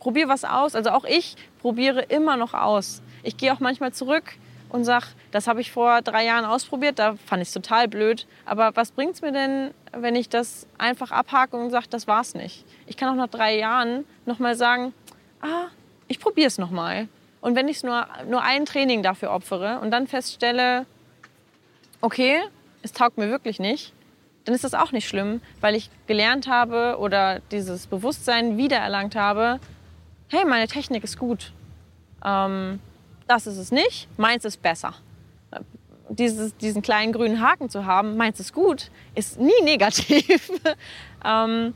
[0.00, 0.74] probier was aus.
[0.74, 3.02] Also auch ich probiere immer noch aus.
[3.22, 4.34] Ich gehe auch manchmal zurück
[4.70, 8.26] und sage, das habe ich vor drei Jahren ausprobiert, da fand ich es total blöd.
[8.44, 12.34] Aber was bringt es mir denn, wenn ich das einfach abhake und sage, das war's
[12.34, 12.64] nicht?
[12.86, 14.94] Ich kann auch nach drei Jahren nochmal sagen,
[15.42, 15.66] ah,
[16.08, 17.08] ich probiere es nochmal.
[17.40, 20.86] Und wenn ich nur, nur ein Training dafür opfere und dann feststelle,
[22.00, 22.40] okay,
[22.82, 23.92] es taugt mir wirklich nicht,
[24.44, 29.60] dann ist das auch nicht schlimm, weil ich gelernt habe oder dieses Bewusstsein wiedererlangt habe,
[30.28, 31.52] hey, meine Technik ist gut.
[32.24, 32.80] Ähm,
[33.30, 34.92] das ist es nicht, meins ist besser.
[36.08, 40.50] Dieses, diesen kleinen grünen Haken zu haben, meins ist gut, ist nie negativ.
[41.24, 41.74] ähm,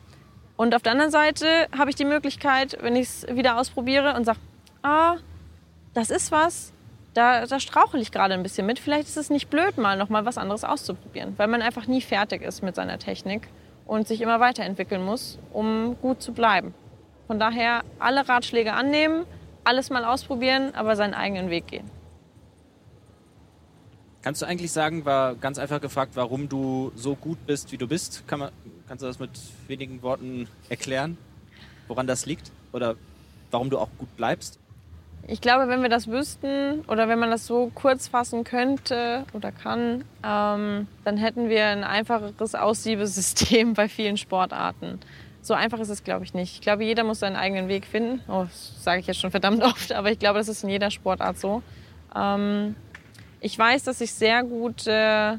[0.56, 4.24] und auf der anderen Seite habe ich die Möglichkeit, wenn ich es wieder ausprobiere und
[4.24, 4.38] sage,
[4.82, 5.16] ah,
[5.94, 6.72] das ist was,
[7.14, 8.80] da, da strauchel ich gerade ein bisschen mit.
[8.80, 12.00] Vielleicht ist es nicht blöd, mal noch mal was anderes auszuprobieren, weil man einfach nie
[12.00, 13.48] fertig ist mit seiner Technik
[13.86, 16.74] und sich immer weiterentwickeln muss, um gut zu bleiben.
[17.28, 19.24] Von daher alle Ratschläge annehmen,
[19.64, 21.90] alles mal ausprobieren, aber seinen eigenen Weg gehen.
[24.22, 27.86] Kannst du eigentlich sagen, war ganz einfach gefragt, warum du so gut bist, wie du
[27.86, 28.26] bist?
[28.26, 28.50] Kann man,
[28.88, 29.30] kannst du das mit
[29.66, 31.18] wenigen Worten erklären,
[31.88, 32.50] woran das liegt?
[32.72, 32.96] Oder
[33.50, 34.58] warum du auch gut bleibst?
[35.26, 39.52] Ich glaube, wenn wir das wüssten oder wenn man das so kurz fassen könnte oder
[39.52, 45.00] kann, ähm, dann hätten wir ein einfacheres Aussiebesystem bei vielen Sportarten.
[45.44, 46.54] So einfach ist es, glaube ich, nicht.
[46.54, 48.22] Ich glaube, jeder muss seinen eigenen Weg finden.
[48.28, 50.90] Oh, das sage ich jetzt schon verdammt oft, aber ich glaube, das ist in jeder
[50.90, 51.62] Sportart so.
[52.16, 52.74] Ähm,
[53.40, 55.38] ich weiß, dass ich sehr gute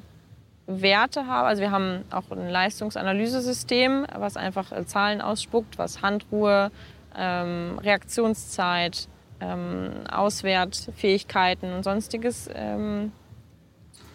[0.68, 1.48] Werte habe.
[1.48, 6.70] Also wir haben auch ein Leistungsanalysesystem, was einfach äh, Zahlen ausspuckt, was Handruhe,
[7.18, 9.08] ähm, Reaktionszeit,
[9.42, 13.12] ähm, Auswertfähigkeiten und sonstiges ähm,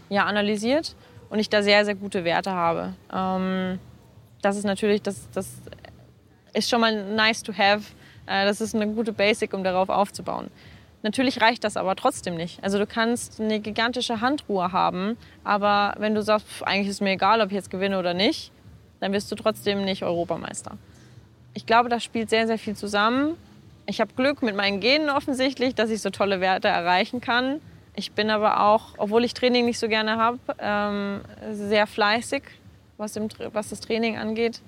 [0.09, 0.94] ja, analysiert.
[1.31, 2.94] Und ich da sehr, sehr gute Werte habe.
[3.12, 3.81] Ähm,
[4.42, 5.61] das ist natürlich, das, das
[6.52, 7.82] ist schon mal nice to have.
[8.26, 10.50] Äh, das ist eine gute Basic, um darauf aufzubauen.
[11.02, 12.62] Natürlich reicht das aber trotzdem nicht.
[12.62, 17.40] Also du kannst eine gigantische Handruhe haben, aber wenn du sagst, eigentlich ist mir egal,
[17.40, 18.52] ob ich jetzt gewinne oder nicht,
[19.00, 20.76] dann wirst du trotzdem nicht Europameister.
[21.54, 23.36] Ich glaube, das spielt sehr, sehr viel zusammen.
[23.86, 27.60] Ich habe Glück mit meinen Genen offensichtlich, dass ich so tolle Werte erreichen kann.
[27.96, 32.42] Ich bin aber auch, obwohl ich Training nicht so gerne habe, ähm, sehr fleißig,
[32.98, 33.18] was,
[33.52, 34.60] was das Training angeht.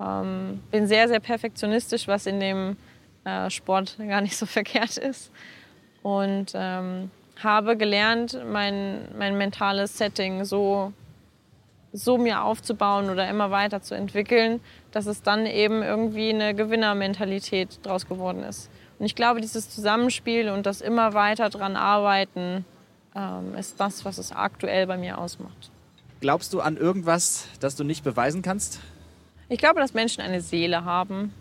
[0.00, 2.76] Ähm, bin sehr, sehr perfektionistisch, was in dem
[3.24, 5.30] äh, Sport gar nicht so verkehrt ist.
[6.02, 7.10] Und ähm,
[7.42, 10.92] habe gelernt, mein, mein mentales Setting so,
[11.92, 14.60] so mir aufzubauen oder immer weiter zu entwickeln,
[14.92, 18.70] dass es dann eben irgendwie eine Gewinnermentalität draus geworden ist.
[18.98, 22.64] Und ich glaube, dieses Zusammenspiel und das immer weiter dran arbeiten,
[23.14, 25.70] ähm, ist das, was es aktuell bei mir ausmacht.
[26.20, 28.80] Glaubst du an irgendwas, das du nicht beweisen kannst?
[29.50, 31.34] Ich glaube, dass Menschen eine Seele haben.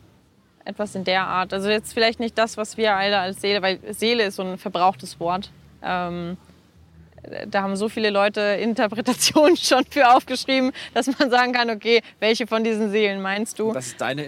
[0.65, 1.53] Etwas in der Art.
[1.53, 4.57] Also jetzt vielleicht nicht das, was wir alle als Seele, weil Seele ist so ein
[4.57, 5.51] verbrauchtes Wort.
[5.83, 6.35] Ähm,
[7.47, 12.47] da haben so viele Leute Interpretationen schon für aufgeschrieben, dass man sagen kann, okay, welche
[12.47, 13.75] von diesen Seelen meinst du?
[13.75, 14.23] Was ist deine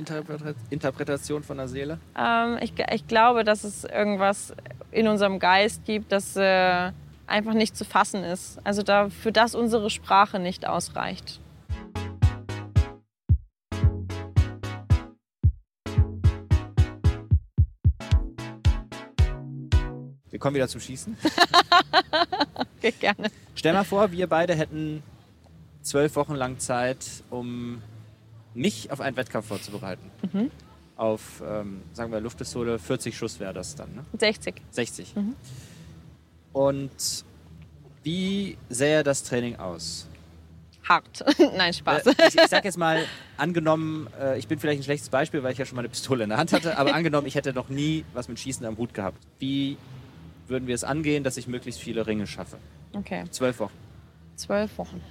[0.70, 1.98] Interpretation von der Seele?
[2.16, 4.54] Ähm, ich, ich, glaube, dass es irgendwas
[4.92, 6.92] in unserem Geist gibt, das äh,
[7.26, 8.60] einfach nicht zu fassen ist.
[8.64, 11.40] Also da, für das unsere Sprache nicht ausreicht.
[20.42, 21.16] Kommen wieder zum Schießen.
[22.78, 23.32] okay, gerne.
[23.56, 25.02] Stell mal vor, wir beide hätten
[25.82, 27.82] zwölf Wochen lang Zeit, um
[28.54, 30.12] mich auf einen Wettkampf vorzubereiten.
[30.34, 30.52] Mhm.
[30.98, 34.06] Auf, ähm, sagen wir, Luftpistole, 40 Schuss wäre das dann, ne?
[34.20, 34.62] 60.
[34.70, 35.16] 60.
[35.16, 35.36] Mhm.
[36.54, 37.24] Und
[38.04, 40.08] wie sähe das Training aus?
[40.88, 41.24] Hart.
[41.58, 42.08] Nein, Spaß.
[42.08, 43.06] Äh, ich, ich sag jetzt mal,
[43.38, 46.24] angenommen, äh, ich bin vielleicht ein schlechtes Beispiel, weil ich ja schon mal eine Pistole
[46.24, 48.94] in der Hand hatte, aber angenommen, ich hätte noch nie was mit Schießen am Hut
[48.94, 49.18] gehabt.
[49.40, 49.78] Wie
[50.52, 52.58] würden wir es angehen, dass ich möglichst viele Ringe schaffe.
[52.94, 53.24] Okay.
[53.32, 53.74] Zwölf Wochen.
[54.36, 55.02] Zwölf Wochen.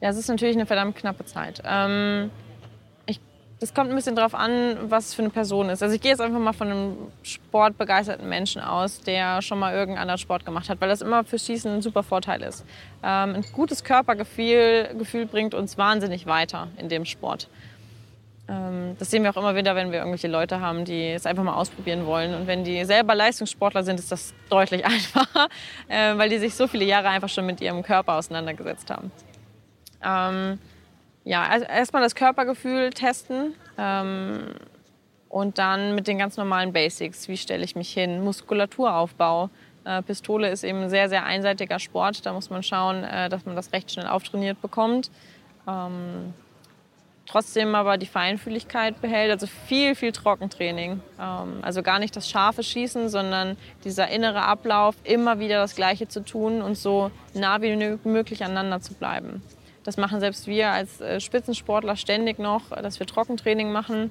[0.00, 1.62] Ja, es ist natürlich eine verdammt knappe Zeit.
[1.64, 2.30] Ähm,
[3.06, 3.20] ich,
[3.60, 5.82] das kommt ein bisschen darauf an, was es für eine Person ist.
[5.82, 10.02] Also ich gehe jetzt einfach mal von einem sportbegeisterten Menschen aus, der schon mal irgendeinen
[10.02, 12.64] anderen Sport gemacht hat, weil das immer für Schießen ein super Vorteil ist.
[13.02, 17.48] Ähm, ein gutes Körpergefühl Gefühl bringt uns wahnsinnig weiter in dem Sport.
[18.52, 21.42] Ähm, das sehen wir auch immer wieder, wenn wir irgendwelche Leute haben, die es einfach
[21.42, 22.34] mal ausprobieren wollen.
[22.34, 25.48] Und wenn die selber Leistungssportler sind, ist das deutlich einfacher,
[25.88, 29.10] äh, weil die sich so viele Jahre einfach schon mit ihrem Körper auseinandergesetzt haben.
[30.04, 30.58] Ähm,
[31.24, 34.48] ja, also erstmal das Körpergefühl testen ähm,
[35.28, 37.28] und dann mit den ganz normalen Basics.
[37.28, 38.22] Wie stelle ich mich hin?
[38.22, 39.48] Muskulaturaufbau.
[39.84, 42.26] Äh, Pistole ist eben ein sehr, sehr einseitiger Sport.
[42.26, 45.10] Da muss man schauen, äh, dass man das recht schnell auftrainiert bekommt.
[45.66, 46.34] Ähm,
[47.32, 49.30] trotzdem aber die Feinfühligkeit behält.
[49.30, 51.00] Also viel, viel Trockentraining.
[51.18, 56.08] Ähm, also gar nicht das scharfe Schießen, sondern dieser innere Ablauf, immer wieder das Gleiche
[56.08, 59.42] zu tun und so nah wie möglich aneinander zu bleiben.
[59.82, 64.10] Das machen selbst wir als äh, Spitzensportler ständig noch, dass wir Trockentraining machen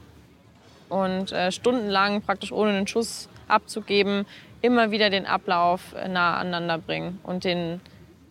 [0.89, 4.25] und äh, stundenlang praktisch ohne einen Schuss abzugeben,
[4.62, 7.81] immer wieder den Ablauf äh, nah aneinander bringen und den,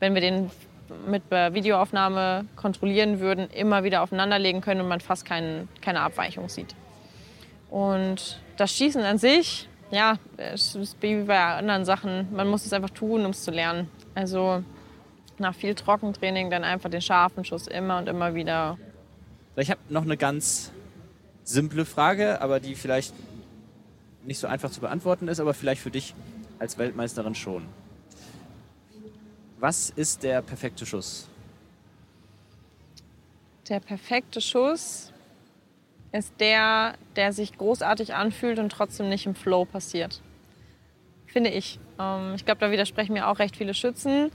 [0.00, 0.50] wenn wir den
[1.06, 6.74] mit Videoaufnahme kontrollieren würden, immer wieder aufeinanderlegen können und man fast kein, keine Abweichung sieht.
[7.70, 10.18] Und das Schießen an sich, ja,
[10.52, 13.88] ist wie bei anderen Sachen, man muss es einfach tun, um es zu lernen.
[14.14, 14.64] Also
[15.38, 18.78] nach viel Trockentraining dann einfach den scharfen Schuss immer und immer wieder.
[19.56, 20.72] Ich habe noch eine ganz
[21.44, 23.14] simple Frage, aber die vielleicht
[24.24, 26.14] nicht so einfach zu beantworten ist, aber vielleicht für dich
[26.58, 27.66] als Weltmeisterin schon.
[29.60, 31.28] Was ist der perfekte Schuss?
[33.68, 35.12] Der perfekte Schuss
[36.12, 40.22] ist der, der sich großartig anfühlt und trotzdem nicht im Flow passiert.
[41.26, 41.78] Finde ich.
[41.98, 44.30] Ähm, ich glaube, da widersprechen mir auch recht viele Schützen.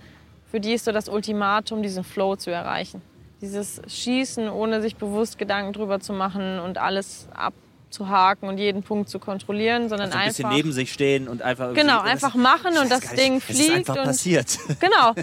[0.52, 3.02] Für die ist so das Ultimatum, diesen Flow zu erreichen.
[3.42, 7.56] Dieses Schießen, ohne sich bewusst Gedanken drüber zu machen und alles ab
[7.96, 11.42] zu haken und jeden Punkt zu kontrollieren, sondern also ein bisschen neben sich stehen und
[11.42, 14.60] einfach genau einfach machen und das Ding fliegt es ist einfach und passiert.
[14.80, 15.14] genau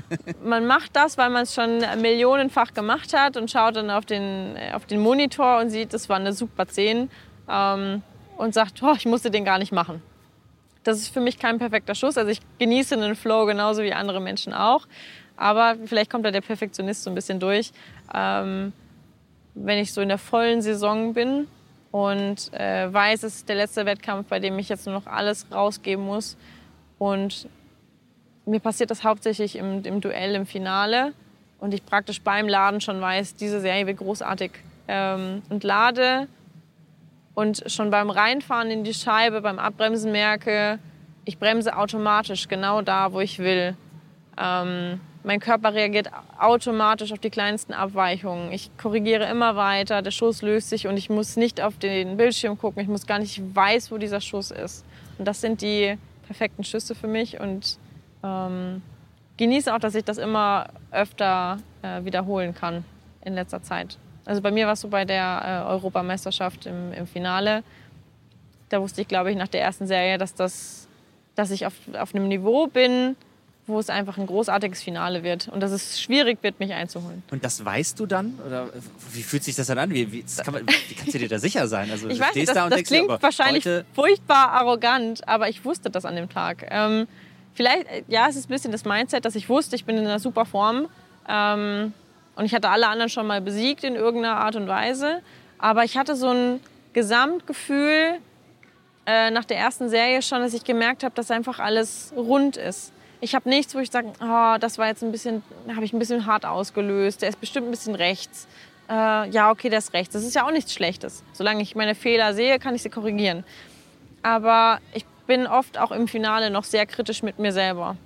[0.43, 4.57] man macht das, weil man es schon millionenfach gemacht hat und schaut dann auf den
[4.73, 7.11] auf den Monitor und sieht, das war eine super 10
[7.49, 8.03] ähm,
[8.37, 10.03] und sagt, oh, ich musste den gar nicht machen.
[10.85, 12.19] Das ist für mich kein perfekter Schuss.
[12.19, 14.87] Also ich genieße den Flow genauso wie andere Menschen auch.
[15.37, 17.73] Aber vielleicht kommt da der Perfektionist so ein bisschen durch.
[18.13, 18.73] Ähm,
[19.55, 21.47] wenn ich so in der vollen Saison bin,
[21.93, 25.47] und äh, weiß, es ist der letzte Wettkampf, bei dem ich jetzt nur noch alles
[25.53, 26.37] rausgeben muss.
[26.99, 27.49] Und
[28.47, 31.13] mir passiert das hauptsächlich im, im Duell, im Finale.
[31.61, 34.53] Und ich praktisch beim Laden schon weiß, diese Serie wird großartig.
[34.89, 36.27] Ähm, und lade
[37.35, 40.79] und schon beim Reinfahren in die Scheibe, beim Abbremsen merke,
[41.25, 43.77] ich bremse automatisch genau da, wo ich will.
[44.37, 48.53] Ähm, mein Körper reagiert automatisch auf die kleinsten Abweichungen.
[48.53, 52.59] Ich korrigiere immer weiter, der Schuss löst sich und ich muss nicht auf den Bildschirm
[52.59, 52.83] gucken.
[52.83, 54.85] Ich muss gar nicht weiß, wo dieser Schuss ist.
[55.19, 57.79] Und das sind die perfekten Schüsse für mich und
[58.25, 58.83] ähm,
[59.37, 62.85] genieße auch, dass ich das immer öfter äh, wiederholen kann
[63.25, 63.99] in letzter Zeit.
[64.25, 67.63] Also bei mir war es so bei der äh, Europameisterschaft im, im Finale.
[68.69, 70.89] Da wusste ich, glaube ich, nach der ersten Serie, dass, das,
[71.35, 73.17] dass ich auf, auf einem Niveau bin,
[73.73, 77.23] wo es einfach ein großartiges Finale wird und dass es schwierig wird, mich einzuholen.
[77.31, 78.39] Und das weißt du dann?
[78.47, 78.69] Oder
[79.13, 79.91] wie fühlt sich das dann an?
[79.91, 81.91] Wie, wie, kann man, wie kannst du dir da sicher sein?
[81.91, 86.05] Also, ich weiß, das, da das klingt dir, wahrscheinlich furchtbar arrogant, aber ich wusste das
[86.05, 86.67] an dem Tag.
[86.71, 87.09] Ähm,
[87.55, 90.19] vielleicht, ja, es ist ein bisschen das Mindset, dass ich wusste, ich bin in einer
[90.19, 90.89] super Form
[91.29, 91.93] ähm,
[92.37, 95.21] und ich hatte alle anderen schon mal besiegt in irgendeiner Art und Weise,
[95.59, 96.61] aber ich hatte so ein
[96.93, 98.19] Gesamtgefühl
[99.07, 102.93] äh, nach der ersten Serie schon, dass ich gemerkt habe, dass einfach alles rund ist
[103.23, 106.01] Ich habe nichts, wo ich sage, oh, das war jetzt ein bisschen, habe ich ein
[106.01, 107.23] bisschen hart ausgelöst.
[107.23, 108.49] Der ist bestimmt ein bisschen rechts.
[108.91, 110.13] Äh, ja, okay, der ist rechts.
[110.13, 111.23] Das ist ja auch nichts Schlechtes.
[111.33, 113.45] Solange ich meine Fehler sehe, kann ich sie korrigieren.
[114.25, 117.97] Aber ich bin oft auch im Finale noch sehr kritisch mit mir selber.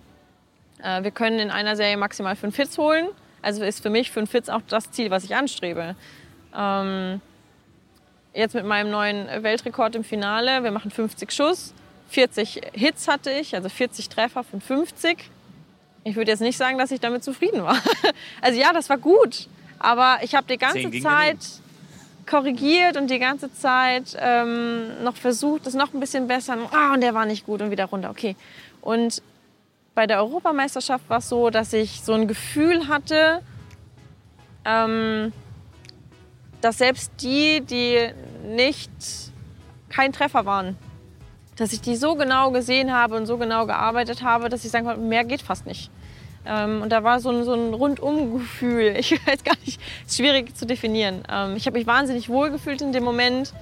[0.83, 3.09] Äh, wir können in einer Serie maximal fünf Hits holen.
[3.41, 5.97] Also ist für mich fünf Hits auch das Ziel, was ich anstrebe.
[6.55, 7.23] Ähm,
[8.35, 11.73] jetzt mit meinem neuen Weltrekord im Finale, wir machen 50 Schuss,
[12.09, 15.31] 40 Hits hatte ich, also 40 Treffer von 50.
[16.05, 17.77] Ich würde jetzt nicht sagen, dass ich damit zufrieden war.
[18.41, 19.49] Also ja, das war gut,
[19.79, 21.39] aber ich habe die ganze Zeit
[22.27, 26.57] korrigiert und die ganze Zeit ähm, noch versucht, das noch ein bisschen besser.
[26.73, 28.11] Ah, und der war nicht gut und wieder runter.
[28.11, 28.37] Okay.
[28.83, 29.23] Und
[29.95, 33.43] bei der Europameisterschaft war es so, dass ich so ein Gefühl hatte,
[34.65, 35.33] ähm,
[36.61, 38.11] dass selbst die, die
[38.45, 38.91] nicht
[39.89, 40.77] kein Treffer waren,
[41.57, 44.87] dass ich die so genau gesehen habe und so genau gearbeitet habe, dass ich sagen
[44.87, 45.91] konnte, mehr geht fast nicht.
[46.47, 48.95] Ähm, und da war so ein, so ein Rundum-Gefühl.
[48.99, 51.23] Ich weiß gar nicht, ist schwierig zu definieren.
[51.31, 53.53] Ähm, ich habe mich wahnsinnig wohl gefühlt in dem Moment.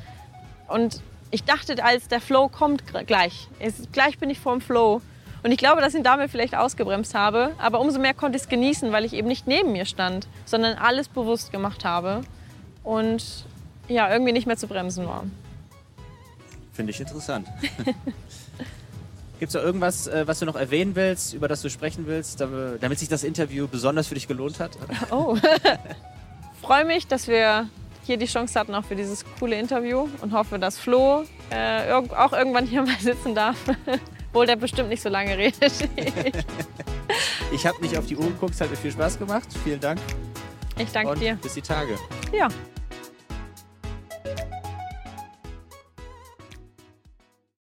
[0.69, 5.01] Und ich dachte, als der Flow kommt gleich, ist, gleich bin ich vor dem Flow.
[5.43, 7.53] Und ich glaube, dass ich ihn damit vielleicht ausgebremst habe.
[7.59, 10.77] Aber umso mehr konnte ich es genießen, weil ich eben nicht neben mir stand, sondern
[10.77, 12.23] alles bewusst gemacht habe.
[12.83, 13.45] Und
[13.89, 15.25] ja, irgendwie nicht mehr zu bremsen war.
[16.75, 17.49] Finde ich interessant.
[19.39, 22.41] Gibt es da irgendwas, äh, was du noch erwähnen willst, über das du sprechen willst,
[22.41, 24.73] damit sich das Interview besonders für dich gelohnt hat?
[25.11, 25.37] Oh.
[26.63, 27.69] Freue mich, dass wir
[28.05, 32.33] hier die Chance hatten auch für dieses coole Interview und hoffe, dass Flo äh, auch
[32.33, 33.57] irgendwann hier mal sitzen darf.
[34.29, 35.73] Obwohl der bestimmt nicht so lange redet.
[37.53, 39.49] ich habe nicht auf die Uhr geguckt, es hat mir viel Spaß gemacht.
[39.63, 40.01] Vielen Dank.
[40.79, 41.35] Ich danke und dir.
[41.37, 41.99] Bis die Tage.
[42.33, 42.49] Ja.